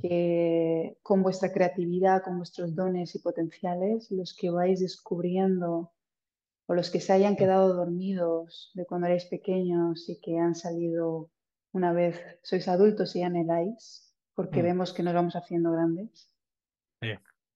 [0.00, 5.92] que con vuestra creatividad, con vuestros dones y potenciales, los que vais descubriendo
[6.70, 11.28] o los que se hayan quedado dormidos de cuando erais pequeños y que han salido
[11.72, 12.14] una vez
[12.44, 14.66] sois adultos y anheláis, porque mm.
[14.66, 16.30] vemos que nos vamos haciendo grandes.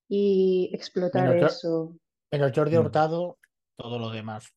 [0.08, 1.96] Y explotar eso.
[2.28, 2.80] Pero Jordi mm.
[2.80, 3.38] Hurtado,
[3.76, 4.52] todo lo demás.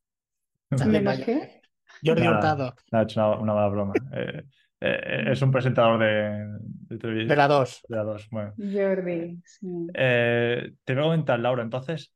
[0.88, 1.62] ¿Menos qué?
[2.03, 2.74] Jordi Hurtado.
[2.93, 3.93] Ha hecho una, mala broma.
[4.80, 7.30] Eh, eh, es un presentador de, de televisión.
[7.30, 7.82] De la 2.
[7.89, 8.53] De la 2, bueno.
[8.58, 9.88] Jordi, sí.
[9.91, 12.14] Eh, te voy a comentar, Laura, entonces,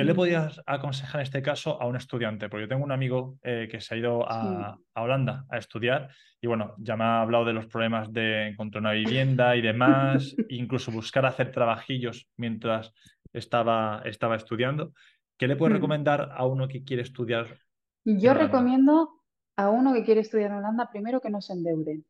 [0.00, 2.48] ¿Qué le podías aconsejar en este caso a un estudiante?
[2.48, 6.08] Porque yo tengo un amigo eh, que se ha ido a, Holanda a estudiar
[6.40, 10.34] y bueno, ya me ha hablado de los problemas de encontrar una vivienda y demás,
[10.48, 12.94] incluso buscar hacer trabajillos mientras
[13.34, 14.94] estaba, estaba estudiando.
[15.38, 15.76] ¿Qué le puedes hmm.
[15.76, 17.58] recomendar a uno que quiere estudiar?
[18.06, 19.20] Yo recomiendo
[19.56, 22.00] a uno que quiere estudiar en Holanda primero que no se endeude.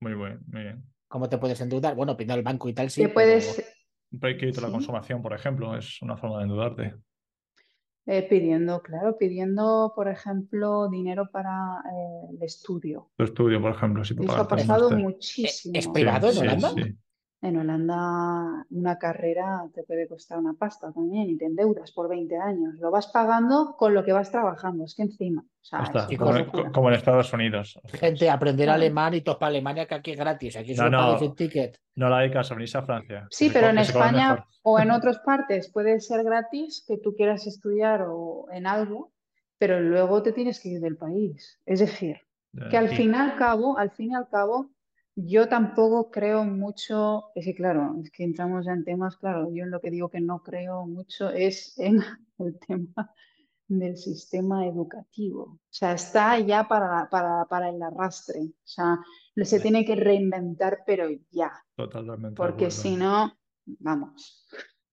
[0.00, 0.84] Muy bien, muy bien.
[1.08, 1.96] ¿Cómo te puedes endeudar?
[1.96, 3.08] Bueno, pidiendo al banco y tal, sí.
[3.08, 3.76] puedes...
[4.12, 6.94] Un crédito la consumación, por ejemplo, es una forma de endeudarte.
[8.06, 13.10] Eh, pidiendo, claro, pidiendo, por ejemplo, dinero para eh, el estudio.
[13.16, 15.78] Tu estudio, por ejemplo, si Eso ha pasado muchísimo.
[15.78, 16.72] ¿Es privado en Holanda?
[17.42, 22.36] En Holanda una carrera te puede costar una pasta también y te endeudas por 20
[22.36, 22.74] años.
[22.78, 24.84] Lo vas pagando con lo que vas trabajando.
[24.84, 25.42] Es que encima.
[26.72, 27.80] como, en Estados Unidos.
[27.86, 30.56] Gente, aprender alemán y todo para Alemania que aquí es gratis.
[30.56, 31.80] Aquí solo no, el ticket.
[31.94, 33.26] No la hay caso, venirse a Francia.
[33.30, 38.04] Sí, pero en España o en otras partes puede ser gratis que tú quieras estudiar
[38.06, 39.12] o en algo,
[39.56, 41.58] pero luego te tienes que ir del país.
[41.64, 42.18] Es decir,
[42.70, 44.70] que al fin y al cabo, al fin y al cabo,
[45.16, 49.64] yo tampoco creo mucho, es que claro, es que entramos ya en temas, claro, yo
[49.64, 52.00] en lo que digo que no creo mucho es en
[52.38, 53.12] el tema
[53.70, 55.42] del sistema educativo.
[55.42, 58.40] O sea, está ya para, para, para el arrastre.
[58.40, 58.98] O sea,
[59.36, 61.52] se tiene que reinventar, pero ya.
[61.76, 62.36] Totalmente.
[62.36, 63.32] Porque si no,
[63.64, 64.48] vamos.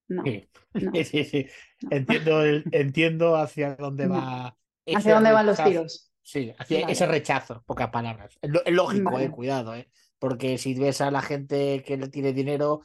[0.07, 0.47] No, sí.
[1.03, 1.47] sí, sí,
[1.89, 4.55] Entiendo, entiendo hacia dónde va.
[4.85, 6.11] Hacia dónde van los tiros.
[6.21, 8.37] Sí, hacia ese rechazo, pocas palabras.
[8.41, 9.89] Es, lógico, eh, cuidado, eh.
[10.19, 12.81] Porque si ves a la gente que tiene dinero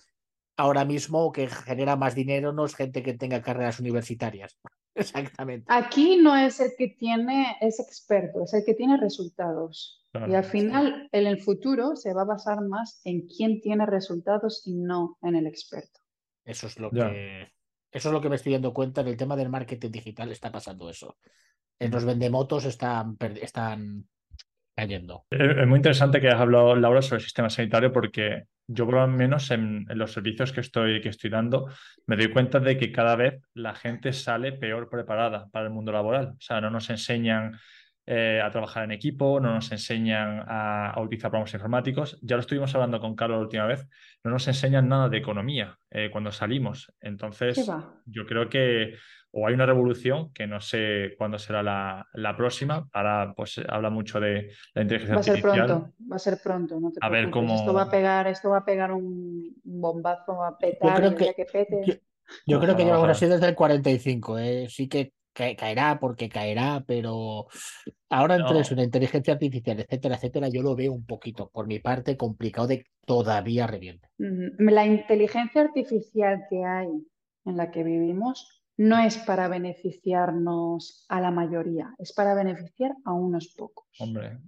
[0.57, 4.59] ahora mismo o que genera más dinero, no es gente que tenga carreras universitarias.
[4.95, 5.67] Exactamente.
[5.69, 10.05] Aquí no es el que tiene, es experto, es el que tiene resultados.
[10.29, 14.63] y al final, en el futuro, se va a basar más en quién tiene resultados
[14.67, 16.01] y no en el experto.
[16.45, 17.51] Eso es lo que.
[17.91, 20.51] Eso es lo que me estoy dando cuenta en el tema del marketing digital, está
[20.51, 21.19] pasando eso.
[21.79, 24.09] En los vendemotos están, están
[24.75, 25.27] cayendo.
[25.31, 29.07] Es muy interesante que hayas hablado, Laura, sobre el sistema sanitario porque yo por lo
[29.09, 31.69] menos en, los servicios que estoy, que estoy dando
[32.07, 35.93] me doy cuenta de que cada vez la gente sale peor preparada para el mundo
[35.93, 36.35] laboral.
[36.39, 37.59] O sea, no nos enseñan
[38.07, 42.19] eh, a trabajar en equipo, no nos enseñan a, utilizar programas informáticos.
[42.23, 43.87] Ya lo estuvimos hablando con Carlos la última vez,
[44.25, 46.93] no nos enseñan nada de economía eh, cuando salimos.
[47.01, 47.71] Entonces,
[48.07, 48.97] yo creo que
[49.33, 52.89] o hay una revolución que no sé cuándo será la, la próxima.
[52.93, 55.71] Ahora pues habla mucho de la inteligencia artificial.
[55.71, 57.55] Va a ser pronto, va a ser pronto, no te a ver cómo...
[57.55, 61.45] Esto va a pegar, esto va a pegar un bombazo, a petar, yo creo que,
[61.47, 62.03] pete.
[62.47, 64.67] Yo, creo que llevamos así desde el 45, ¿eh?
[64.69, 67.47] sí que caerá porque caerá, pero
[68.11, 71.79] ahora entre eso, la inteligencia artificial, etcétera, etcétera, yo lo veo un poquito, por mi
[71.79, 74.09] parte, complicado de todavía reviente.
[74.19, 76.89] La inteligencia artificial que hay
[77.45, 83.13] en la que vivimos no es para beneficiarnos a la mayoría, es para beneficiar a
[83.13, 83.87] unos pocos.
[83.99, 84.39] Hombre.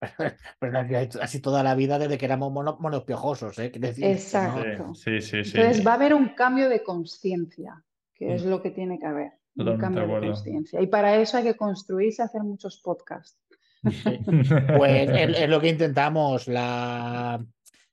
[0.60, 0.78] Pero
[1.22, 3.72] así toda la vida desde que éramos monos, piojosos, ¿eh?
[3.74, 4.94] Exacto.
[4.94, 7.82] Sí, sí, sí, Entonces va a haber un cambio de conciencia,
[8.14, 8.48] que es mm.
[8.48, 9.32] lo que tiene que haber.
[9.56, 10.80] un cambio de conciencia.
[10.80, 13.40] Y para eso hay que construirse, hacer muchos podcasts.
[14.76, 16.48] Pues es, lo que intentamos.
[16.48, 17.44] La...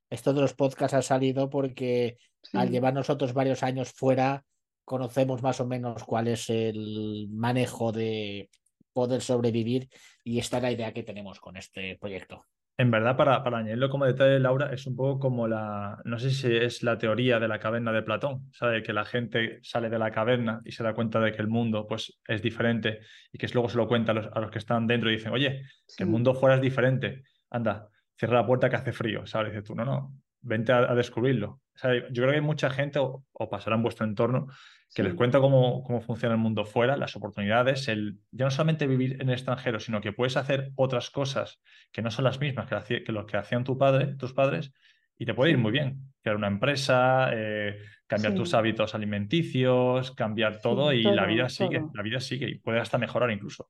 [0.09, 2.17] Esto de los podcasts ha salido porque
[2.53, 4.43] al llevar nosotros varios años fuera,
[4.85, 8.49] conocemos más o menos cuál es el manejo de
[8.91, 9.89] poder sobrevivir
[10.23, 12.45] y esta es la idea que tenemos con este proyecto.
[12.75, 16.31] En verdad, para, para añadirlo como detalle, Laura, es un poco como la, no sé
[16.31, 18.81] si es la teoría de la caverna de Platón, ¿sabe?
[18.81, 21.85] Que la gente sale de la caverna y se da cuenta de que el mundo
[21.85, 24.87] pues, es diferente y que luego se lo cuenta a los, a los que están
[24.87, 25.61] dentro y dicen, oye,
[25.95, 29.51] que el mundo fuera es diferente, anda, cierra la puerta que hace frío, ¿sabes?
[29.51, 31.61] Dices tú, no, no, vente a, descubrirlo.
[31.81, 34.47] Yo creo que hay mucha gente, o, pasará en vuestro entorno,
[34.93, 38.85] que les cuenta cómo, cómo, funciona el mundo fuera, las oportunidades, el ya no solamente
[38.85, 41.59] vivir en el extranjero, sino que puedes hacer otras cosas
[41.91, 44.71] que no son las mismas que, que lo que hacían tu padre, tus padres,
[45.17, 46.13] y te puede ir muy bien.
[46.21, 52.03] Crear una empresa, eh, cambiar tus hábitos alimenticios, cambiar todo y la vida sigue, la
[52.03, 53.69] vida sigue y puede hasta mejorar incluso.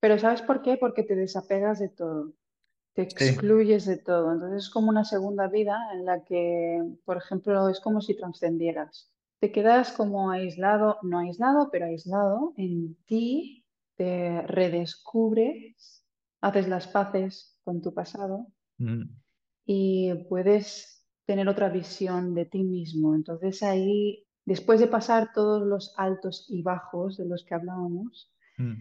[0.00, 0.76] Pero ¿sabes por qué?
[0.76, 2.32] Porque te desapegas de todo
[2.94, 4.32] te excluyes de todo.
[4.32, 9.10] Entonces es como una segunda vida en la que, por ejemplo, es como si trascendieras.
[9.38, 13.64] Te quedas como aislado, no aislado, pero aislado en ti,
[13.96, 16.04] te redescubres,
[16.40, 18.46] haces las paces con tu pasado
[18.78, 19.02] mm.
[19.66, 23.14] y puedes tener otra visión de ti mismo.
[23.14, 28.72] Entonces ahí, después de pasar todos los altos y bajos de los que hablábamos, mm.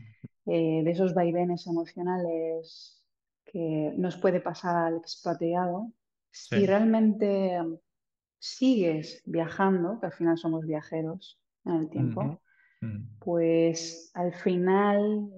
[0.47, 2.99] eh, de esos vaivenes emocionales
[3.52, 5.91] que nos puede pasar al expatriado,
[6.32, 7.60] si realmente
[8.38, 12.41] sigues viajando, que al final somos viajeros en el tiempo,
[13.20, 15.30] pues al final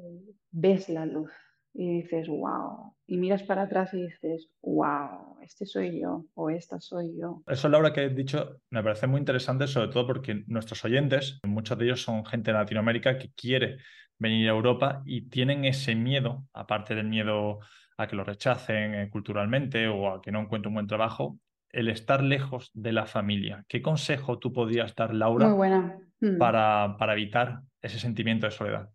[0.52, 1.32] ves la luz
[1.74, 6.80] y dices, wow, y miras para atrás y dices, wow, este soy yo o esta
[6.82, 7.42] soy yo.
[7.48, 11.78] Eso, Laura, que he dicho, me parece muy interesante, sobre todo porque nuestros oyentes, muchos
[11.78, 13.78] de ellos son gente de Latinoamérica que quiere
[14.20, 17.60] venir a Europa y tienen ese miedo, aparte del miedo
[17.98, 21.40] a que lo rechacen eh, culturalmente o a que no encuentren un buen trabajo,
[21.70, 23.64] el estar lejos de la familia.
[23.68, 26.00] ¿Qué consejo tú podrías dar, Laura, Muy buena.
[26.20, 26.38] Mm.
[26.38, 28.90] para, para evitar ese sentimiento de soledad?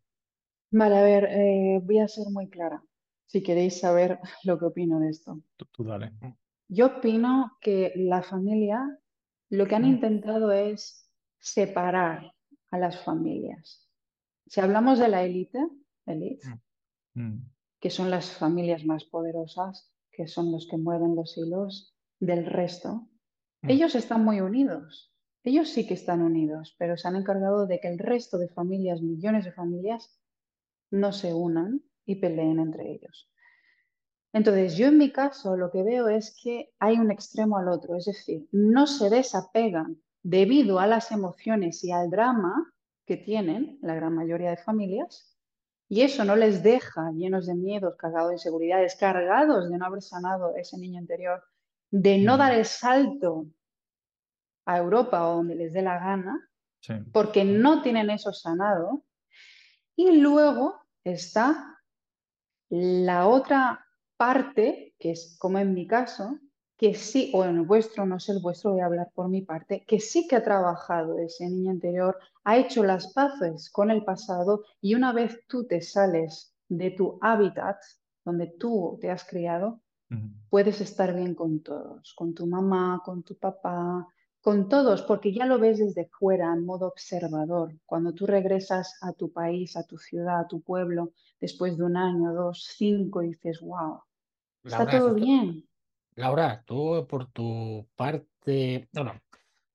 [0.70, 2.82] Vale, a ver, eh, voy a ser muy clara,
[3.26, 5.40] si queréis saber lo que opino de esto.
[5.72, 6.12] Tú, dale.
[6.68, 8.99] Yo opino que la familia
[9.51, 9.86] lo que han Mm.
[9.94, 12.32] intentado es separar
[12.72, 13.88] a las familias.
[14.47, 15.59] Si hablamos de la élite,
[16.05, 16.49] élite,
[17.14, 17.38] Mm,
[17.81, 23.09] que son las familias más poderosas, que son los que mueven los hilos del resto,
[23.62, 23.70] Mm.
[23.70, 25.12] ellos están muy unidos.
[25.43, 29.01] Ellos sí que están unidos, pero se han encargado de que el resto de familias,
[29.01, 30.18] millones de familias,
[30.91, 33.31] no se unan y peleen entre ellos.
[34.33, 37.97] Entonces, yo en mi caso lo que veo es que hay un extremo al otro,
[37.97, 42.72] es decir, no se desapegan debido a las emociones y al drama
[43.07, 45.36] que tienen la gran mayoría de familias,
[45.89, 50.03] y eso no les deja llenos de miedos, cargados de inseguridades, cargados de no haber
[50.03, 51.43] sanado ese niño interior,
[51.91, 52.39] de no Mm.
[52.39, 53.47] dar el salto
[54.64, 56.95] a Europa o donde les dé la gana, sí.
[57.12, 59.05] porque no tienen eso sanado.
[59.95, 61.80] Y luego está
[62.68, 66.39] la otra parte, que es como en mi caso,
[66.77, 69.43] que sí, o en el vuestro, no sé el vuestro, voy a hablar por mi
[69.43, 74.05] parte, que sí que ha trabajado ese niño interior, ha hecho las paces con el
[74.05, 77.79] pasado y una vez tú te sales de tu hábitat,
[78.24, 79.81] donde tú te has criado,
[80.51, 84.07] puedes estar bien con todos, con tu mamá, con tu papá,
[84.41, 87.74] con todos, porque ya lo ves desde fuera, en modo observador.
[87.85, 91.97] Cuando tú regresas a tu país, a tu ciudad, a tu pueblo, después de un
[91.97, 94.03] año, dos, cinco, y dices, wow,
[94.62, 95.64] está todo bien.
[96.17, 99.21] Laura, tú por tu parte, no, no,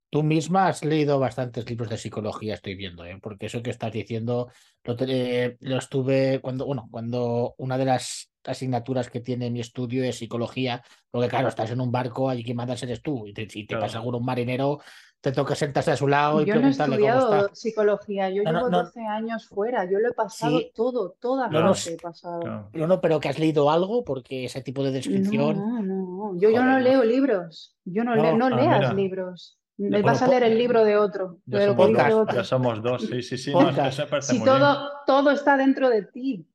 [0.09, 3.19] tú misma has leído bastantes libros de psicología, estoy viendo, ¿eh?
[3.21, 4.49] Porque eso que estás diciendo
[4.83, 10.03] lo, eh, lo estuve cuando, bueno, cuando una de las asignaturas que tiene mi estudio
[10.03, 13.49] es psicología, porque claro, estás en un barco, allí quien mandas eres tú, y te-
[13.49, 13.85] si te Claro.
[13.85, 14.81] pasa algún marinero,
[15.21, 17.55] te toca sentarse a su lado y Yo no he preguntarle cómo estudiado está.
[17.55, 18.83] psicología, yo No, llevo no.
[18.83, 20.71] 12 años fuera, yo lo he pasado Sí.
[20.75, 22.69] todo, toda No, no, fase he pasado.
[22.73, 25.57] No, no, pero que has leído algo, porque ese tipo de descripción.
[25.59, 28.79] no, no, yo, yo no Joder, leo libros, yo no, No, leo, no ah, leas
[28.79, 28.93] mira.
[28.93, 32.35] libros, Ya vas a leer el libro de otro, Ya de somos, dos, otro.
[32.35, 33.51] ya somos dos, sí, sí, sí.
[33.51, 34.59] eso me parece Si muy bien.
[34.59, 36.47] todo, todo está dentro de ti,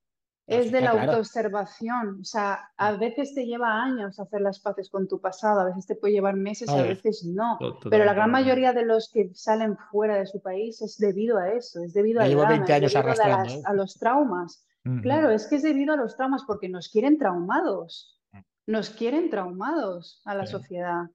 [0.47, 1.11] es de la claro.
[1.13, 2.21] autoobservación.
[2.21, 5.87] O sea, a veces te lleva años hacer las paces con tu pasado, a veces
[5.87, 7.59] te puede llevar meses, A a veces no.
[7.91, 11.51] Pero la gran mayoría de los que salen fuera de su país es debido a
[11.53, 13.63] eso, es debido Yo al llevo drama, 20 es años debido a, las- ¿eh?
[13.65, 14.63] a los traumas.
[15.03, 18.39] Claro, es que es debido a los traumas porque nos quieren traumados, Mm.
[18.69, 20.53] nos quieren traumados a la Sí.
[20.53, 21.07] sociedad.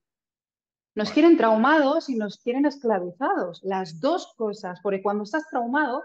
[0.93, 1.13] Nos Bueno.
[1.13, 6.03] quieren traumados y nos quieren esclavizados, las dos cosas, porque cuando estás traumado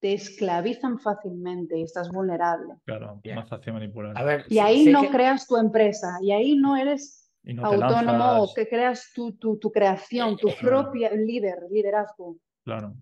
[0.00, 2.74] te esclavizan fácilmente y estás vulnerable.
[2.84, 4.16] Claro, más fácil manipular.
[4.16, 8.18] A ver, Y ahí no que- creas tu empresa, y ahí no eres no autónomo
[8.18, 10.60] lanzas, que creas tu, tu, tu creación, tu Claro.
[10.92, 12.36] propia líder, liderazgo.
[12.64, 12.94] claro.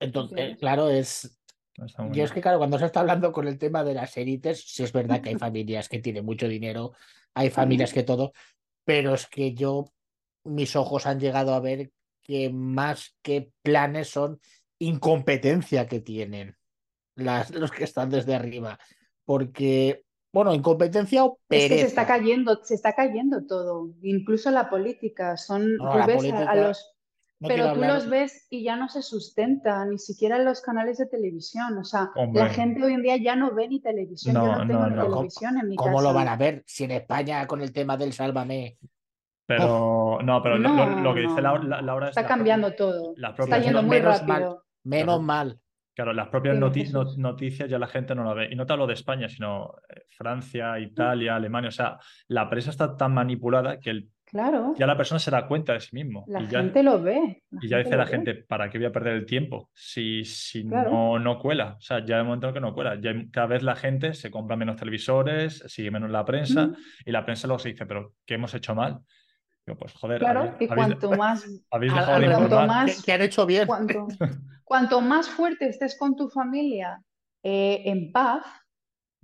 [0.00, 1.38] Entonces, claro, es.
[1.76, 2.24] Yo bien.
[2.24, 4.92] es que, claro, cuando se está hablando con el tema de las élites, sí es
[4.92, 6.92] verdad que hay familias que tienen mucho dinero,
[7.34, 8.32] hay familias que todo,
[8.84, 9.86] pero es que yo,
[10.44, 14.40] mis ojos han llegado a ver que más que planes son
[14.84, 16.56] incompetencia que tienen
[17.16, 18.78] las, los que están desde arriba.
[19.24, 22.06] Porque, bueno, incompetencia o Es que se está pereza.
[22.06, 25.36] cayendo, se está cayendo todo, incluso la política.
[25.36, 26.94] Son, No, tú la ves a- los,
[27.38, 30.60] No pero tú hablar- los ves y ya no se sustenta, ni siquiera en los
[30.60, 31.76] canales de televisión.
[31.78, 32.42] O sea, Hombre.
[32.44, 34.34] la gente hoy en día ya no ve ni televisión.
[34.34, 35.08] Yo No, no tengo no, ni no.
[35.08, 36.08] televisión en mi ¿Cómo casa.
[36.08, 36.62] lo van a ver?
[36.66, 38.78] Si en España con el tema del Sálvame.
[39.46, 42.28] Pero no, pero lo- No, lo, lo que dice no, Laura, Laura es Está la-
[42.28, 43.12] cambiando todo.
[43.16, 44.56] la Está propia- yendo Menos muy mal.
[44.84, 45.22] Menos Claro.
[45.22, 45.58] mal.
[45.94, 48.48] Claro, las propias noti- noticias ya la gente no la ve.
[48.50, 51.68] Y no te hablo de España, sino eh, Francia, Italia, Alemania.
[51.68, 55.46] O sea, la prensa está tan manipulada que el- Claro, ya la persona se da
[55.46, 56.24] cuenta de sí mismo.
[56.26, 57.42] la y ya, gente lo ve.
[57.50, 58.10] la y ya dice la ve.
[58.10, 60.90] gente, ¿para qué voy a perder el tiempo si, si Claro.
[60.90, 61.74] no, no cuela?
[61.76, 62.98] O sea, ya hay un momento en que no cuela.
[62.98, 66.74] Ya cada vez la gente se compra menos televisores, sigue menos la prensa Mm,
[67.04, 69.00] y la prensa luego se dice, ¿pero qué hemos hecho mal?
[69.66, 72.38] Digo, pues joder, Claro, habéis, y habéis- cuanto más habéis Al- dejado al de revés,
[72.38, 72.86] cuanto informar.
[72.86, 73.66] ¿Qué, más qué han hecho bien?
[73.66, 74.06] Cuanto,
[74.64, 77.02] cuanto más fuerte estés con tu familia
[77.42, 78.44] eh, en paz,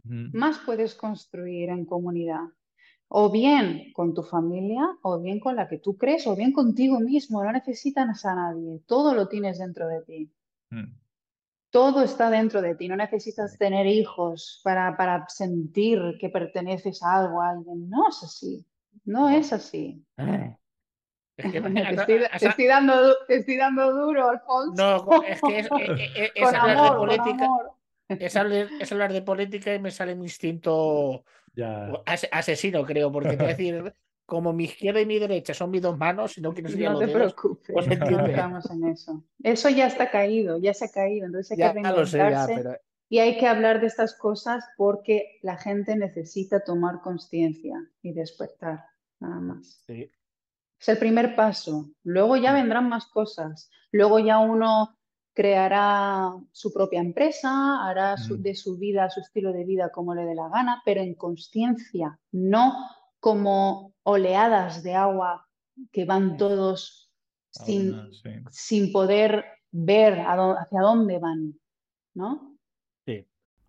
[0.05, 2.41] más puedes construir en comunidad.
[3.09, 6.99] O bien con tu familia, o bien con la que tú crees, o bien contigo
[7.01, 7.43] mismo.
[7.45, 8.81] No necesitas a nadie.
[8.87, 10.33] Todo lo tienes dentro de ti.
[10.71, 10.95] Mm.
[11.71, 12.89] Todo está dentro de ti.
[12.89, 17.89] No necesitas tener hijos para, para sentir que perteneces a algo, a alguien.
[17.91, 18.65] No es así.
[19.05, 20.05] No es así.
[21.37, 24.75] Es que, Te estoy, te estoy dando, te estoy dando duro, Alfonso.
[24.75, 25.73] No, es que es, es-
[26.17, 27.49] es- es con hablar de amor, con política,
[28.09, 31.25] es hablar, es hablar de política y me sale mi instinto
[31.55, 32.03] Ya.
[32.07, 33.95] ase- asesino, creo, porque te voy a decir,
[34.27, 37.09] como mi izquierda y mi derecha son mis dos manos, y no quiero No te
[37.09, 39.25] preocupes, pues no estamos en eso.
[39.43, 42.65] Eso ya está caído, ya se ha caído, entonces hay que reinventarse
[43.09, 48.85] y hay que hablar de estas cosas porque la gente necesita tomar conciencia y despertar,
[49.19, 49.83] nada más.
[49.89, 51.91] Es el primer paso.
[52.05, 53.71] Luego ya vendrán más cosas.
[53.91, 54.99] Luego ya uno
[55.33, 58.43] creará su propia empresa, hará mm.
[58.43, 62.19] de su vida, su estilo de vida como le dé la gana, pero en conciencia,
[62.33, 62.75] no
[63.21, 65.49] como oleadas de agua
[65.93, 67.11] que van todos
[67.51, 68.11] sin,
[68.51, 71.59] sin poder ver hacia dónde van,
[72.15, 72.48] ¿no?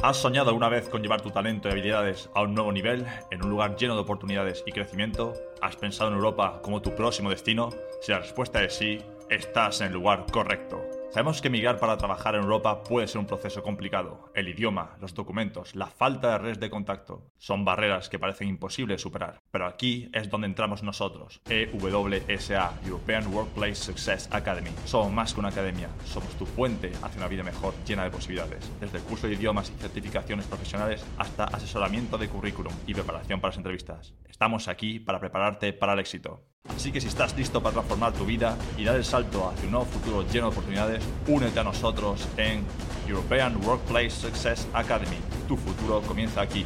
[0.02, 3.44] ¿Has soñado alguna vez con llevar tu talento y habilidades a un nuevo nivel, en
[3.44, 5.34] un lugar lleno de oportunidades y crecimiento?
[5.60, 7.70] ¿Has pensado en Europa como tu próximo destino?
[8.00, 10.89] Si la respuesta es sí, estás en el lugar correcto.
[11.12, 14.32] Sabemos que emigrar para trabajar en Europa puede ser un proceso complicado.
[14.36, 19.02] El idioma, los documentos, la falta de redes de contacto son barreras que parecen imposibles
[19.02, 19.42] superar.
[19.50, 24.70] Pero aquí es donde entramos nosotros, EWSA, European Workplace Success Academy.
[24.86, 28.72] Somos más que una academia, somos tu puente hacia una vida mejor llena de posibilidades.
[28.80, 33.50] Desde el curso de idiomas y certificaciones profesionales hasta asesoramiento de currículum y preparación para
[33.50, 34.14] las entrevistas.
[34.28, 36.46] Estamos aquí para prepararte para el éxito.
[36.68, 39.72] Así que si estás listo para transformar tu vida y dar el salto hacia un
[39.72, 42.64] nuevo futuro lleno de oportunidades, únete a nosotros en
[43.08, 45.18] European Workplace Success Academy.
[45.48, 46.66] Tu futuro comienza aquí.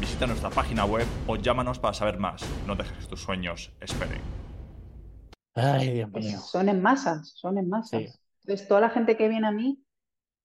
[0.00, 2.42] Visita nuestra página web o llámanos para saber más.
[2.66, 4.20] No dejes que tus sueños esperen.
[5.54, 6.38] Ay, Dios mío.
[6.38, 8.18] Son en masas, son en masas.
[8.44, 9.84] Entonces, toda la gente que viene a mí,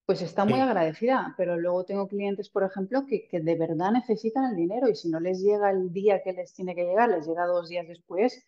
[0.06, 4.52] pues está muy agradecida, pero luego tengo clientes, por ejemplo, que, que, de verdad necesitan
[4.52, 7.26] el dinero y si no les llega el día que les tiene que llegar, les
[7.26, 8.46] llega dos días después,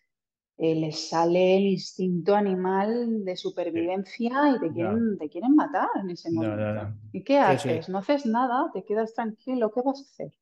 [0.60, 6.10] eh, les sale el instinto animal de supervivencia y te quieren, te quieren matar en
[6.10, 6.96] ese momento.
[7.12, 7.88] ¿Y qué haces?
[7.88, 10.32] No haces nada, te quedas tranquilo, ¿qué vas a hacer?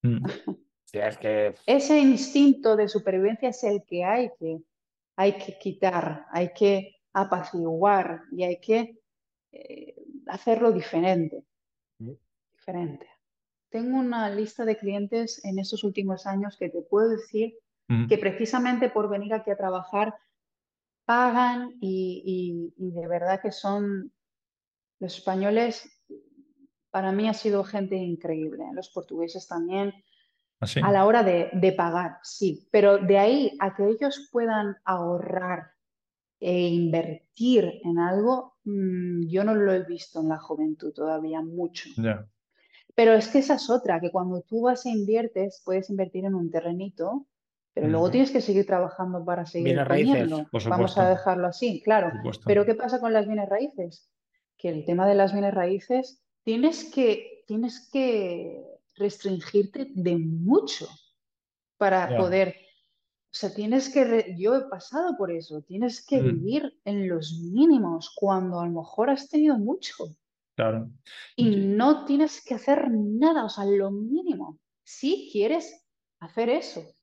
[0.00, 0.24] Mm.
[0.92, 1.54] es que...
[1.66, 4.62] Ese instinto de supervivencia es el que hay que,
[5.14, 8.98] hay que quitar, hay que apaciguar y hay que
[9.52, 9.94] eh,
[10.28, 11.44] hacerlo diferente.
[11.98, 12.12] Mm.
[12.54, 13.06] Diferente.
[13.68, 17.58] Tengo una lista de clientes en estos últimos años que te puedo decir
[18.08, 20.14] que precisamente por venir aquí a trabajar
[21.04, 24.12] pagan y, de verdad que son
[24.98, 25.88] los españoles,
[26.90, 28.74] para mí ha sido gente increíble, ¿eh?
[28.74, 29.92] los portugueses también,
[30.60, 35.70] ¿Ah, a la hora de, pagar, sí, pero de ahí a que ellos puedan ahorrar
[36.40, 41.90] e invertir en algo, mm, yo no lo he visto en la juventud todavía mucho.
[42.94, 46.34] Pero es que esa es otra, que cuando tú vas e inviertes, puedes invertir en
[46.34, 47.26] un terrenito
[47.76, 50.48] pero luego tienes que seguir trabajando para seguir poniendo.
[50.66, 52.10] Vamos a dejarlo así, claro.
[52.46, 54.08] Pero ¿qué pasa con las bienes raíces?
[54.56, 58.64] Que el tema de las bienes raíces tienes que, tienes que
[58.94, 60.88] restringirte de mucho
[61.76, 62.56] para poder.
[63.26, 64.34] O sea, tienes que.
[64.38, 65.60] Yo he pasado por eso.
[65.60, 66.24] Tienes que mm.
[66.24, 70.16] vivir en los mínimos cuando a lo mejor has tenido mucho.
[70.54, 70.88] Claro.
[71.36, 74.58] Y no tienes que hacer nada, o sea, lo mínimo.
[74.82, 75.84] Si quieres
[76.20, 76.95] hacer eso.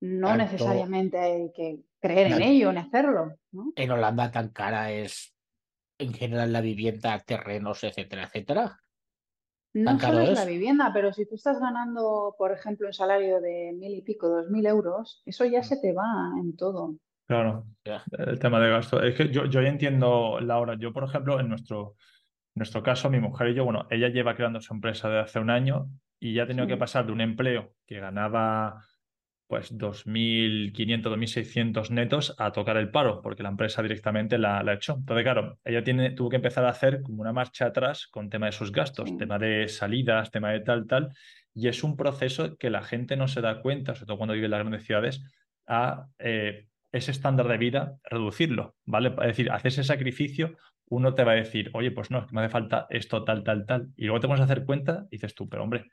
[0.00, 3.34] No necesariamente hay que creer en ello, en hacerlo.
[3.76, 5.34] En Holanda tan cara es
[5.98, 8.80] en general la vivienda, terrenos, etcétera, etcétera.
[9.72, 13.72] No solo es la vivienda, pero si tú estás ganando, por ejemplo, un salario de
[13.78, 15.64] mil y pico, dos mil euros, eso ya mm.
[15.64, 16.96] se te va en todo.
[17.26, 19.00] Claro, el tema de gasto.
[19.00, 21.94] Es que yo, yo ya entiendo, Laura, yo por ejemplo, en nuestro,
[22.56, 25.50] nuestro caso, mi mujer y yo, bueno, ella lleva creando su empresa de hace un
[25.50, 25.88] año
[26.18, 28.84] y ya ha tenido que pasar de un empleo que ganaba
[29.50, 34.94] pues 2.500, 2.600 netos a tocar el paro, porque la empresa directamente la, ha hecho.
[34.98, 38.46] Entonces, claro, ella tiene, tuvo que empezar a hacer como una marcha atrás con tema
[38.46, 41.08] de sus gastos, tema de salidas, tema de tal, tal,
[41.52, 44.44] y es un proceso que la gente no se da cuenta, sobre todo cuando vive
[44.44, 45.20] en las grandes ciudades,
[45.66, 49.08] a eh, ese estándar de vida, reducirlo, ¿vale?
[49.08, 52.36] Es decir, hacer ese sacrificio, uno te va a decir, oye, pues no, es que
[52.36, 55.16] me hace falta esto, tal, tal, tal, y luego te vas a hacer cuenta y
[55.16, 55.86] dices tú, pero hombre,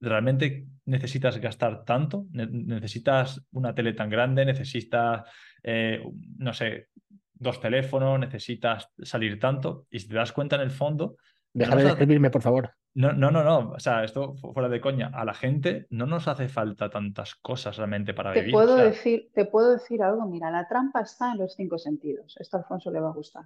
[0.00, 2.26] ¿realmente necesitas gastar tanto?
[2.32, 4.44] ¿Necesitas una tele tan grande?
[4.44, 5.28] ¿Necesitas,
[5.62, 6.02] eh,
[6.38, 6.88] no sé,
[7.34, 8.18] dos teléfonos?
[8.18, 9.86] ¿Necesitas salir tanto?
[9.90, 11.16] Y si te das cuenta en el fondo...
[11.52, 12.70] Déjame de escribirme, por favor.
[12.94, 13.70] No, no, no, no.
[13.70, 15.10] O sea, esto fuera de coña.
[15.12, 18.52] A la gente no nos hace falta tantas cosas realmente para te vivir.
[18.52, 20.26] Puedo decir, te puedo decir algo.
[20.26, 22.36] Mira, la trampa está en los cinco sentidos.
[22.38, 23.44] Esto a Alfonso le va a gustar.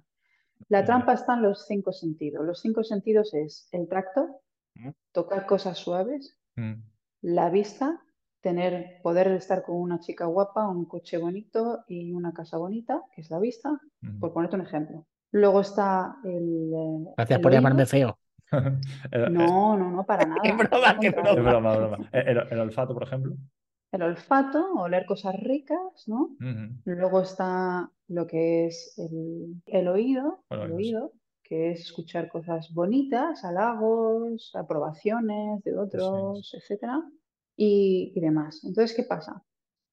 [0.69, 2.45] La trampa está en los cinco sentidos.
[2.45, 4.41] Los cinco sentidos es el tracto,
[5.11, 6.73] tocar cosas suaves, Mm.
[7.21, 8.01] La vista,
[8.41, 13.21] tener, poder estar con una chica guapa, un coche bonito y una casa bonita, que
[13.21, 13.79] es la vista,
[14.19, 15.05] por ponerte un ejemplo.
[15.31, 16.73] Luego está el.
[16.73, 18.17] Eh, Gracias por llamarme feo.
[19.31, 20.41] no, no, no, para nada.
[21.35, 22.09] broma, broma.
[22.11, 23.35] El, olfato, por ejemplo.
[23.93, 26.35] el olfato, oler cosas ricas, ¿no?
[26.83, 31.13] Luego está lo que es el, oído, el oído,
[31.51, 37.03] que es escuchar cosas bonitas, halagos, aprobaciones de otros, etcétera,
[37.57, 38.63] y, y demás.
[38.63, 39.43] Entonces, ¿qué pasa?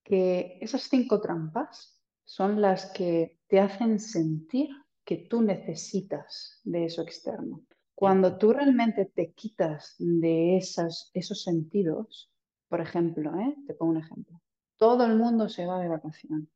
[0.04, 4.68] Que esas cinco trampas son las que te hacen sentir
[5.04, 7.64] que tú necesitas de eso externo.
[7.92, 12.30] Cuando tú realmente te quitas de esas, esos sentidos,
[12.68, 13.56] por ejemplo, ¿eh?
[13.66, 14.40] te pongo un ejemplo,
[14.76, 16.48] todo el mundo se va de vacaciones.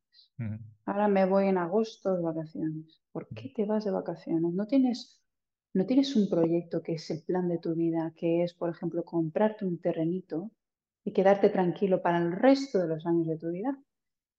[0.85, 3.01] Ahora me voy en agosto de vacaciones.
[3.11, 4.53] ¿Por qué te vas de vacaciones?
[4.53, 5.21] No tienes,
[5.73, 9.03] no tienes un proyecto que es el plan de tu vida, que es, por ejemplo,
[9.03, 10.51] comprarte un terrenito
[11.05, 13.77] y quedarte tranquilo para el resto de los años de tu vida.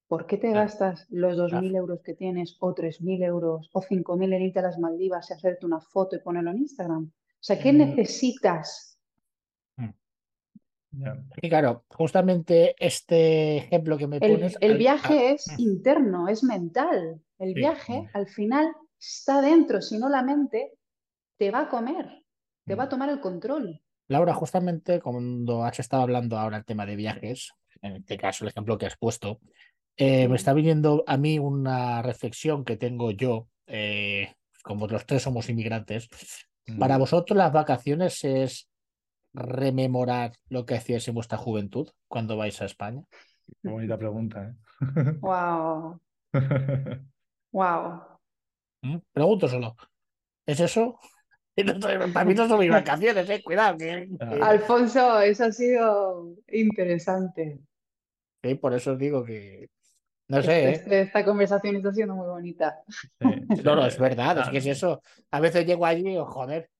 [0.07, 4.43] ¿Por qué te gastas los 2.000 euros que tienes o 3.000 euros o 5.000 en
[4.43, 7.05] irte a las Maldivas y hacerte una foto y ponerlo en Instagram?
[7.07, 8.94] O sea, ¿qué necesitas?
[10.97, 11.31] Mm.
[11.43, 14.57] Y claro, justamente este ejemplo que me pones...
[14.61, 15.61] El, viaje es mm.
[15.61, 17.21] interno, es mental.
[17.39, 20.73] El viaje al final está dentro, si no la mente
[21.37, 22.25] te va a comer,
[22.65, 22.91] te va a mm.
[22.91, 23.81] tomar el control.
[24.09, 27.53] Laura, justamente cuando has estado hablando ahora el tema de viajes,
[27.83, 29.41] en este caso el ejemplo que has puesto,
[29.97, 35.23] eh, me está viniendo a mí una reflexión que tengo yo, eh, como los tres
[35.23, 36.09] somos inmigrantes.
[36.79, 38.69] Para vosotros las vacaciones es
[39.35, 43.02] rememorar lo que hacíais en vuestra juventud cuando vais a España.
[43.62, 44.55] Qué bonita pregunta, ¿eh?
[45.20, 46.01] Wow.
[47.52, 48.02] wow.
[48.82, 48.98] ¿Mm?
[49.12, 49.77] Pregunto solo.
[50.47, 50.98] ¿Es eso?
[52.12, 53.43] Para mí no son mis vacaciones, eh.
[53.43, 53.78] Cuidado.
[54.43, 57.61] Alfonso, eso ha sido interesante.
[58.43, 59.69] Sí, por eso os digo que
[60.28, 60.70] no sé.
[60.73, 61.01] Este, ¿eh?
[61.02, 62.82] Esta conversación está siendo muy bonita.
[63.20, 65.02] No, no, es verdad, es que es eso.
[65.31, 66.70] A veces llego allí y digo, joder,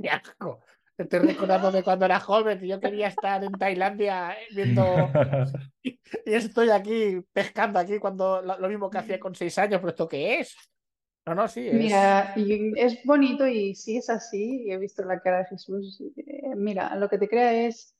[0.00, 0.60] qué asco.
[1.02, 4.82] Estoy recordando de cuando era joven y yo quería estar en Tailandia viendo.
[5.82, 10.08] y estoy aquí pescando aquí cuando lo mismo que hacía con seis años, pero ¿esto
[10.08, 10.54] qué es?
[11.26, 11.66] No, no, sí.
[11.66, 11.74] Es...
[11.74, 14.64] Mira, es bonito y sí es así.
[14.66, 16.02] Y he visto la cara de Jesús.
[16.16, 17.96] Eh, mira, lo que te crea es.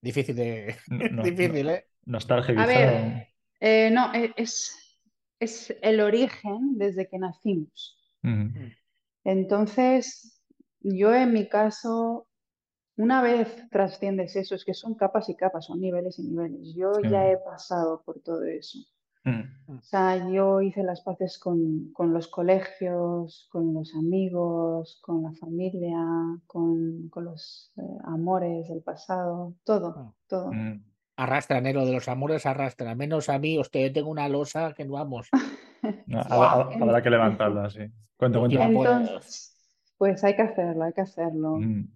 [0.00, 0.76] Difícil de.
[1.24, 1.86] Difícil, ¿eh?
[2.04, 2.62] Nostalgia.
[2.62, 3.28] A ver,
[3.60, 5.00] eh, no, es,
[5.40, 7.96] es el origen desde que nacimos.
[9.24, 10.40] Entonces,
[10.80, 12.27] yo en mi caso,
[12.98, 16.74] una vez trasciendes eso, es que son capas y capas, son niveles y niveles.
[16.74, 18.78] Yo ya he pasado por todo eso.
[19.66, 26.02] O sea, yo hice las paces con, los colegios, con los amigos, con la familia,
[26.46, 30.50] con, los eh, amores del pasado, todo, todo
[31.18, 32.94] arrastra, Nero, de los amores arrastra.
[32.94, 35.28] Menos a mí, usted, tengo una losa que no vamos.
[36.30, 37.80] habrá, que levantarla, sí.
[38.16, 39.20] Cuento, cuento.
[39.98, 41.56] Pues hay que hacerlo, hay que hacerlo.
[41.56, 41.88] Mm.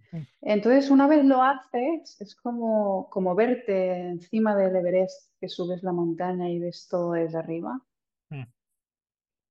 [0.42, 5.92] Entonces, una vez lo haces, es como, como verte encima del Everest, que subes la
[5.92, 7.80] montaña y ves todo desde arriba.
[8.28, 8.42] Mm.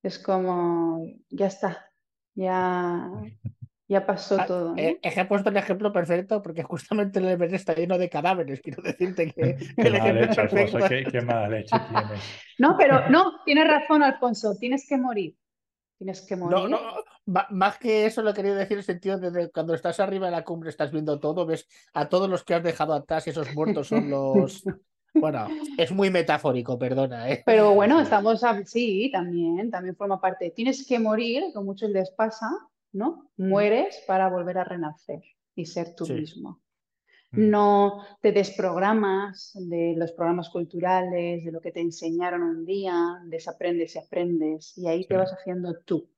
[0.03, 1.89] Es como, ya está,
[2.35, 3.09] ya,
[3.87, 4.73] ya pasó ah, todo.
[4.75, 8.59] Eh, he puesto el ejemplo perfecto porque justamente el Everest está lleno de cadáveres.
[8.59, 12.21] Quiero decirte que, el ejemplo qué, mala leche tienes.
[12.59, 14.57] No, pero no, tienes razón, Alfonso.
[14.59, 15.37] Tienes que morir.
[16.01, 16.57] Tienes que morir.
[16.57, 20.25] No, no, más que eso lo quería decir en el sentido de cuando estás arriba
[20.25, 23.29] de la cumbre, estás viendo todo, ves a todos los que has dejado atrás y
[23.29, 24.63] esos muertos son los.
[25.13, 25.45] Bueno,
[25.77, 27.29] es muy metafórico, perdona.
[27.29, 27.43] ¿eh?
[27.45, 28.41] Pero bueno, estamos.
[28.65, 30.51] Sí, también, también forma parte.
[30.55, 32.49] Tienes que morir, como muchos les pasa,
[32.93, 33.29] ¿no?
[33.35, 33.49] Mm.
[33.49, 35.21] Mueres para volver a renacer
[35.53, 36.61] y ser tú mismo.
[37.31, 37.49] Mm.
[37.49, 42.95] No te desprogramas de los programas culturales, de lo que te enseñaron un día,
[43.25, 46.09] desaprendes y aprendes, y ahí te vas haciendo tú.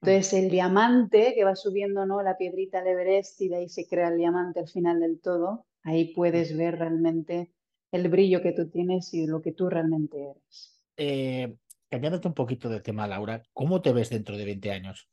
[0.00, 0.08] Mm.
[0.08, 2.22] Entonces, el diamante que va subiendo, ¿no?
[2.22, 5.66] La piedrita al Everest y de ahí se crea el diamante al final del todo,
[5.82, 7.52] ahí puedes ver realmente
[7.90, 10.80] el brillo que tú tienes y lo que tú realmente eres.
[10.96, 11.56] Eh,
[11.88, 15.08] cambiándote un poquito de tema, Laura, ¿cómo te ves dentro de 20 años?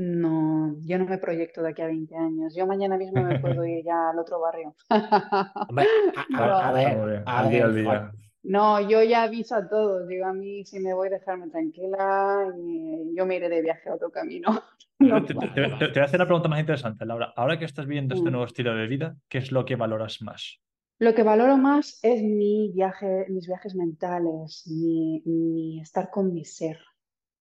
[0.00, 2.54] No, yo no me proyecto de aquí a 20 años.
[2.56, 4.76] Yo mañana mismo me puedo ir ya al otro barrio.
[4.88, 5.66] a,
[6.72, 8.12] ver, a ver,
[8.44, 10.06] No, yo ya aviso a todos.
[10.06, 13.94] Digo, a mí si me voy, dejarme tranquila y yo me iré de viaje a
[13.94, 14.62] otro camino.
[15.00, 15.42] te, voy
[15.96, 17.32] a hacer una pregunta más interesante, Laura.
[17.34, 18.32] Ahora que estás viviendo este mm.
[18.32, 20.60] nuevo estilo de vida, ¿qué es lo que valoras más?
[21.00, 26.78] Lo que valoro más es mi viaje, mis viajes mentales, mi estar con mi ser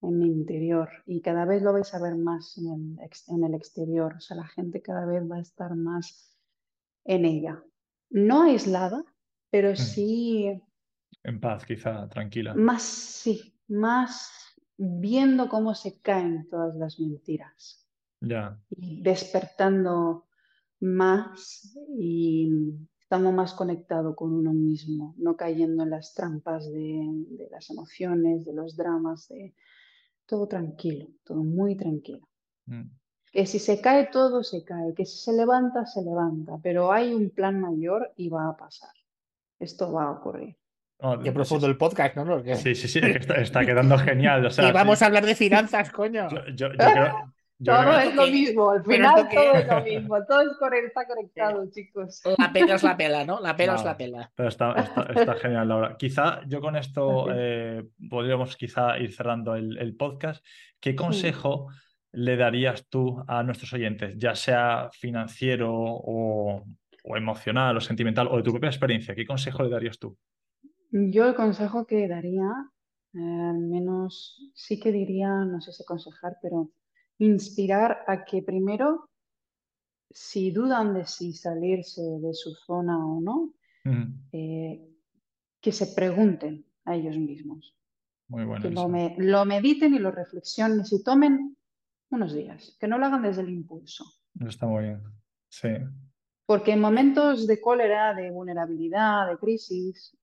[0.02, 3.54] en mi interior y cada vez lo vais a ver más en el, en el
[3.54, 6.36] exterior, o sea, la gente cada vez va a estar más
[7.06, 7.64] en ella.
[8.10, 9.04] No aislada,
[9.50, 9.76] pero mm.
[9.76, 10.62] sí...
[11.24, 12.54] En paz, quizá, tranquila.
[12.54, 14.32] Más, sí, más
[14.78, 17.86] viendo cómo se caen todas las mentiras.
[18.22, 18.60] Ya.
[18.70, 20.28] Y despertando
[20.80, 22.50] más y
[23.00, 28.54] estamos más conectados con uno mismo, no cayendo en las trampas de, las emociones, de
[28.54, 29.56] los dramas, de
[30.28, 32.28] todo tranquilo, todo muy tranquilo.
[32.66, 32.84] Mm.
[33.32, 37.14] Que si se cae todo, se cae, que si se levanta, se levanta, pero hay
[37.14, 38.92] un plan mayor y va a pasar.
[39.60, 40.56] Esto va a ocurrir.
[41.24, 42.44] Qué profundo el podcast, ¿no?
[42.56, 44.50] Sí, sí, sí, está, quedando genial.
[44.58, 46.28] y vamos a hablar de finanzas, coño.
[46.56, 47.34] Yo, creo,
[47.64, 52.22] todo es lo mismo, al final todo es lo mismo, todo está conectado, chicos.
[52.38, 53.40] La pela es la pela, ¿no?
[53.40, 54.32] La pela es la pela.
[54.36, 54.76] Pero está,
[55.16, 55.98] está, genial, Laura.
[55.98, 60.46] Quizá yo con esto eh, podríamos quizá ir cerrando el, podcast.
[60.80, 61.70] ¿Qué consejo
[62.12, 66.64] le darías tú a nuestros oyentes, ya sea financiero o,
[67.04, 69.16] emocional o sentimental o de tu propia experiencia?
[69.16, 70.16] ¿Qué consejo le darías tú?
[70.92, 72.50] Yo el consejo que daría,
[73.14, 76.70] eh, al menos sí que diría, no sé si aconsejar, pero
[77.20, 79.10] inspirar a que primero,
[80.10, 83.54] si dudan de si salirse de su zona o no,
[84.32, 84.86] eh,
[85.62, 87.76] que se pregunten a ellos mismos.
[88.28, 88.62] Muy bueno.
[88.62, 91.58] Que lo, mediten y lo reflexionen y tomen
[92.10, 94.06] unos días, que no lo hagan desde el impulso.
[94.46, 95.04] Está muy bien.
[95.50, 95.70] Sí.
[96.46, 100.18] Porque en momentos de cólera, de vulnerabilidad, de crisis,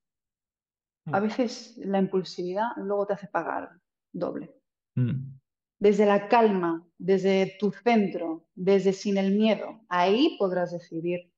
[1.06, 1.22] a mm.
[1.22, 3.70] veces la impulsividad luego te hace pagar
[4.12, 4.54] doble.
[4.94, 5.34] Mm
[5.84, 11.30] desde la calma, desde tu centro, desde sin el miedo, ahí podrás decidir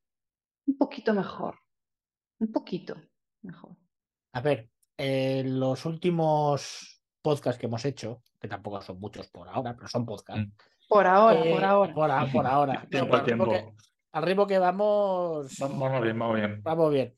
[0.68, 1.58] un poquito mejor,
[2.38, 2.94] un poquito
[3.42, 3.72] mejor.
[4.34, 9.74] A ver, en los últimos podcasts que hemos hecho, que tampoco son muchos por ahora,
[9.74, 10.46] pero son podcasts.
[10.46, 10.52] Mm.
[10.88, 11.94] Por ahora, por eh, ahora.
[12.32, 12.86] Por, ahora.
[14.12, 15.58] al, ritmo que, vamos.
[15.58, 16.62] Vamos bien, vamos bien.
[16.62, 17.16] Vamos bien.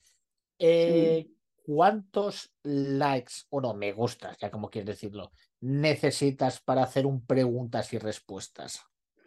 [0.59, 1.29] Eh,
[1.69, 7.93] ¿Cuántos likes, o no, me gustas, ya como quieres decirlo, necesitas para hacer un preguntas
[7.93, 8.87] y respuestas?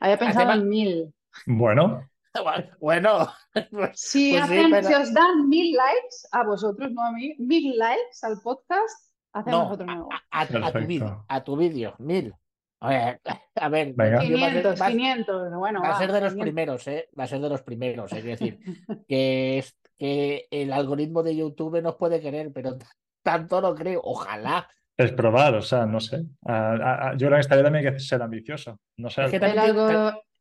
[0.00, 1.14] Había pensado en mil.
[1.46, 2.02] Bueno.
[2.78, 3.26] Bueno,
[3.72, 4.38] pues, si,
[4.68, 9.72] pues os dan mil likes a vosotros, no a mí, mil likes al podcast, hacemos
[9.72, 10.08] otro nuevo.
[10.30, 12.32] A, a, tu vídeo, mil.
[12.80, 15.80] A ver, 500, 500, bueno.
[15.82, 17.08] Va a ser de los primeros, ¿eh?
[17.18, 18.60] Va a ser de los primeros, es decir,
[19.08, 19.64] que,
[19.98, 22.78] que el algoritmo de YouTube nos puede querer, pero
[23.22, 24.68] tanto no creo, ojalá.
[24.96, 26.24] Es probar, o sea, no sé.
[26.42, 28.80] yo creo que esta también hay que ser ambicioso.
[28.96, 29.28] No sé.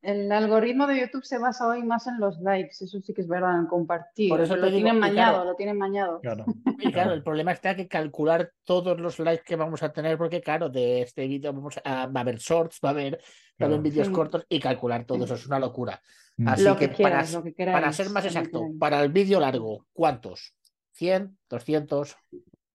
[0.07, 3.27] El, algoritmo de YouTube se basa hoy más en los likes, eso sí que es
[3.27, 4.29] verdad, en compartir.
[4.29, 6.21] Por eso lo tienen mañado, lo tienen mañado.
[6.21, 6.45] Claro.
[6.79, 10.41] Y claro, el problema está que calcular todos los likes que vamos a tener, porque
[10.41, 13.19] claro, de este vídeo vamos a, va a haber shorts, va a haber
[13.57, 15.99] también vídeos cortos y calcular todo eso es una locura.
[16.37, 16.47] Mm.
[16.47, 17.25] Así que, para,
[17.57, 20.53] para, ser más exacto, para el vídeo largo, ¿cuántos?
[20.99, 21.35] ¿100?
[21.49, 22.15] ¿200?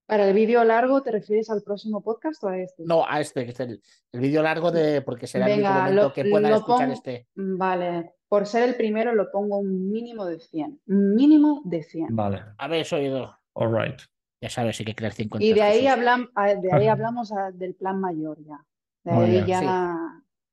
[0.05, 2.83] ¿Para el vídeo largo te refieres al próximo podcast o a este?
[2.85, 3.81] No, a este, que es el,
[4.11, 7.27] vídeo largo de porque será el momento que puedan escuchar este.
[7.35, 10.81] Vale, por ser el primero lo pongo un mínimo de 100.
[10.87, 12.15] Un mínimo de 100.
[12.15, 12.43] Vale.
[12.57, 13.37] Habéis oído.
[13.53, 13.99] All right.
[14.41, 15.45] Ya sabes, hay que crear 50.
[15.45, 18.65] Y de ahí, de ahí hablamos del plan mayor ya.
[19.03, 19.95] De ahí ya.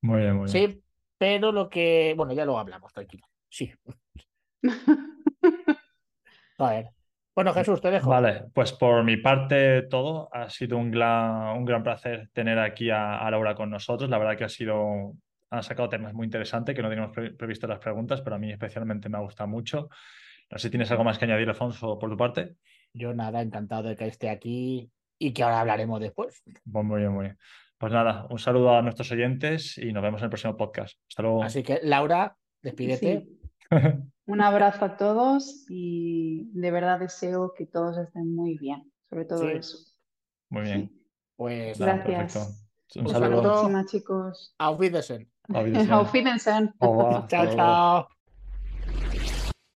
[0.02, 0.70] Muy bien, muy bien.
[0.70, 0.84] Sí,
[1.18, 2.14] pero lo que.
[2.16, 3.26] Bueno, ya lo hablamos, tranquilo.
[3.48, 3.72] Sí.
[6.58, 6.90] A ver.
[7.40, 8.10] Bueno, Jesús, te dejo.
[8.10, 10.28] Vale, pues por mi parte todo.
[10.30, 14.10] Ha sido un gran, un gran placer tener aquí a, Laura con nosotros.
[14.10, 15.14] La verdad que ha sido,
[15.48, 19.08] han sacado temas muy interesantes que no teníamos previsto las preguntas, pero a mí especialmente
[19.08, 19.88] me ha gustado mucho.
[20.50, 22.56] No sé si tienes algo más que añadir, Alfonso, por tu parte.
[22.92, 26.42] Yo nada, encantado de que esté aquí y que ahora hablaremos después.
[26.66, 27.38] Muy bien, muy bien.
[27.78, 30.98] Pues nada, un saludo a nuestros oyentes y nos vemos en el próximo podcast.
[31.08, 31.42] Hasta luego.
[31.42, 33.26] Así que, Laura, despídete.
[34.30, 39.48] Un abrazo a todos y de verdad deseo que todos estén muy bien, sobre todo
[39.48, 39.78] eso.
[40.50, 40.92] Muy bien.
[41.36, 42.64] Pues gracias.
[42.94, 43.12] Un saludo.
[43.12, 44.54] Hasta la próxima, chicos.
[44.58, 45.28] Auf Wiedersehen.
[45.48, 46.74] Auf Wiedersehen.
[47.28, 48.19] Chao, chao.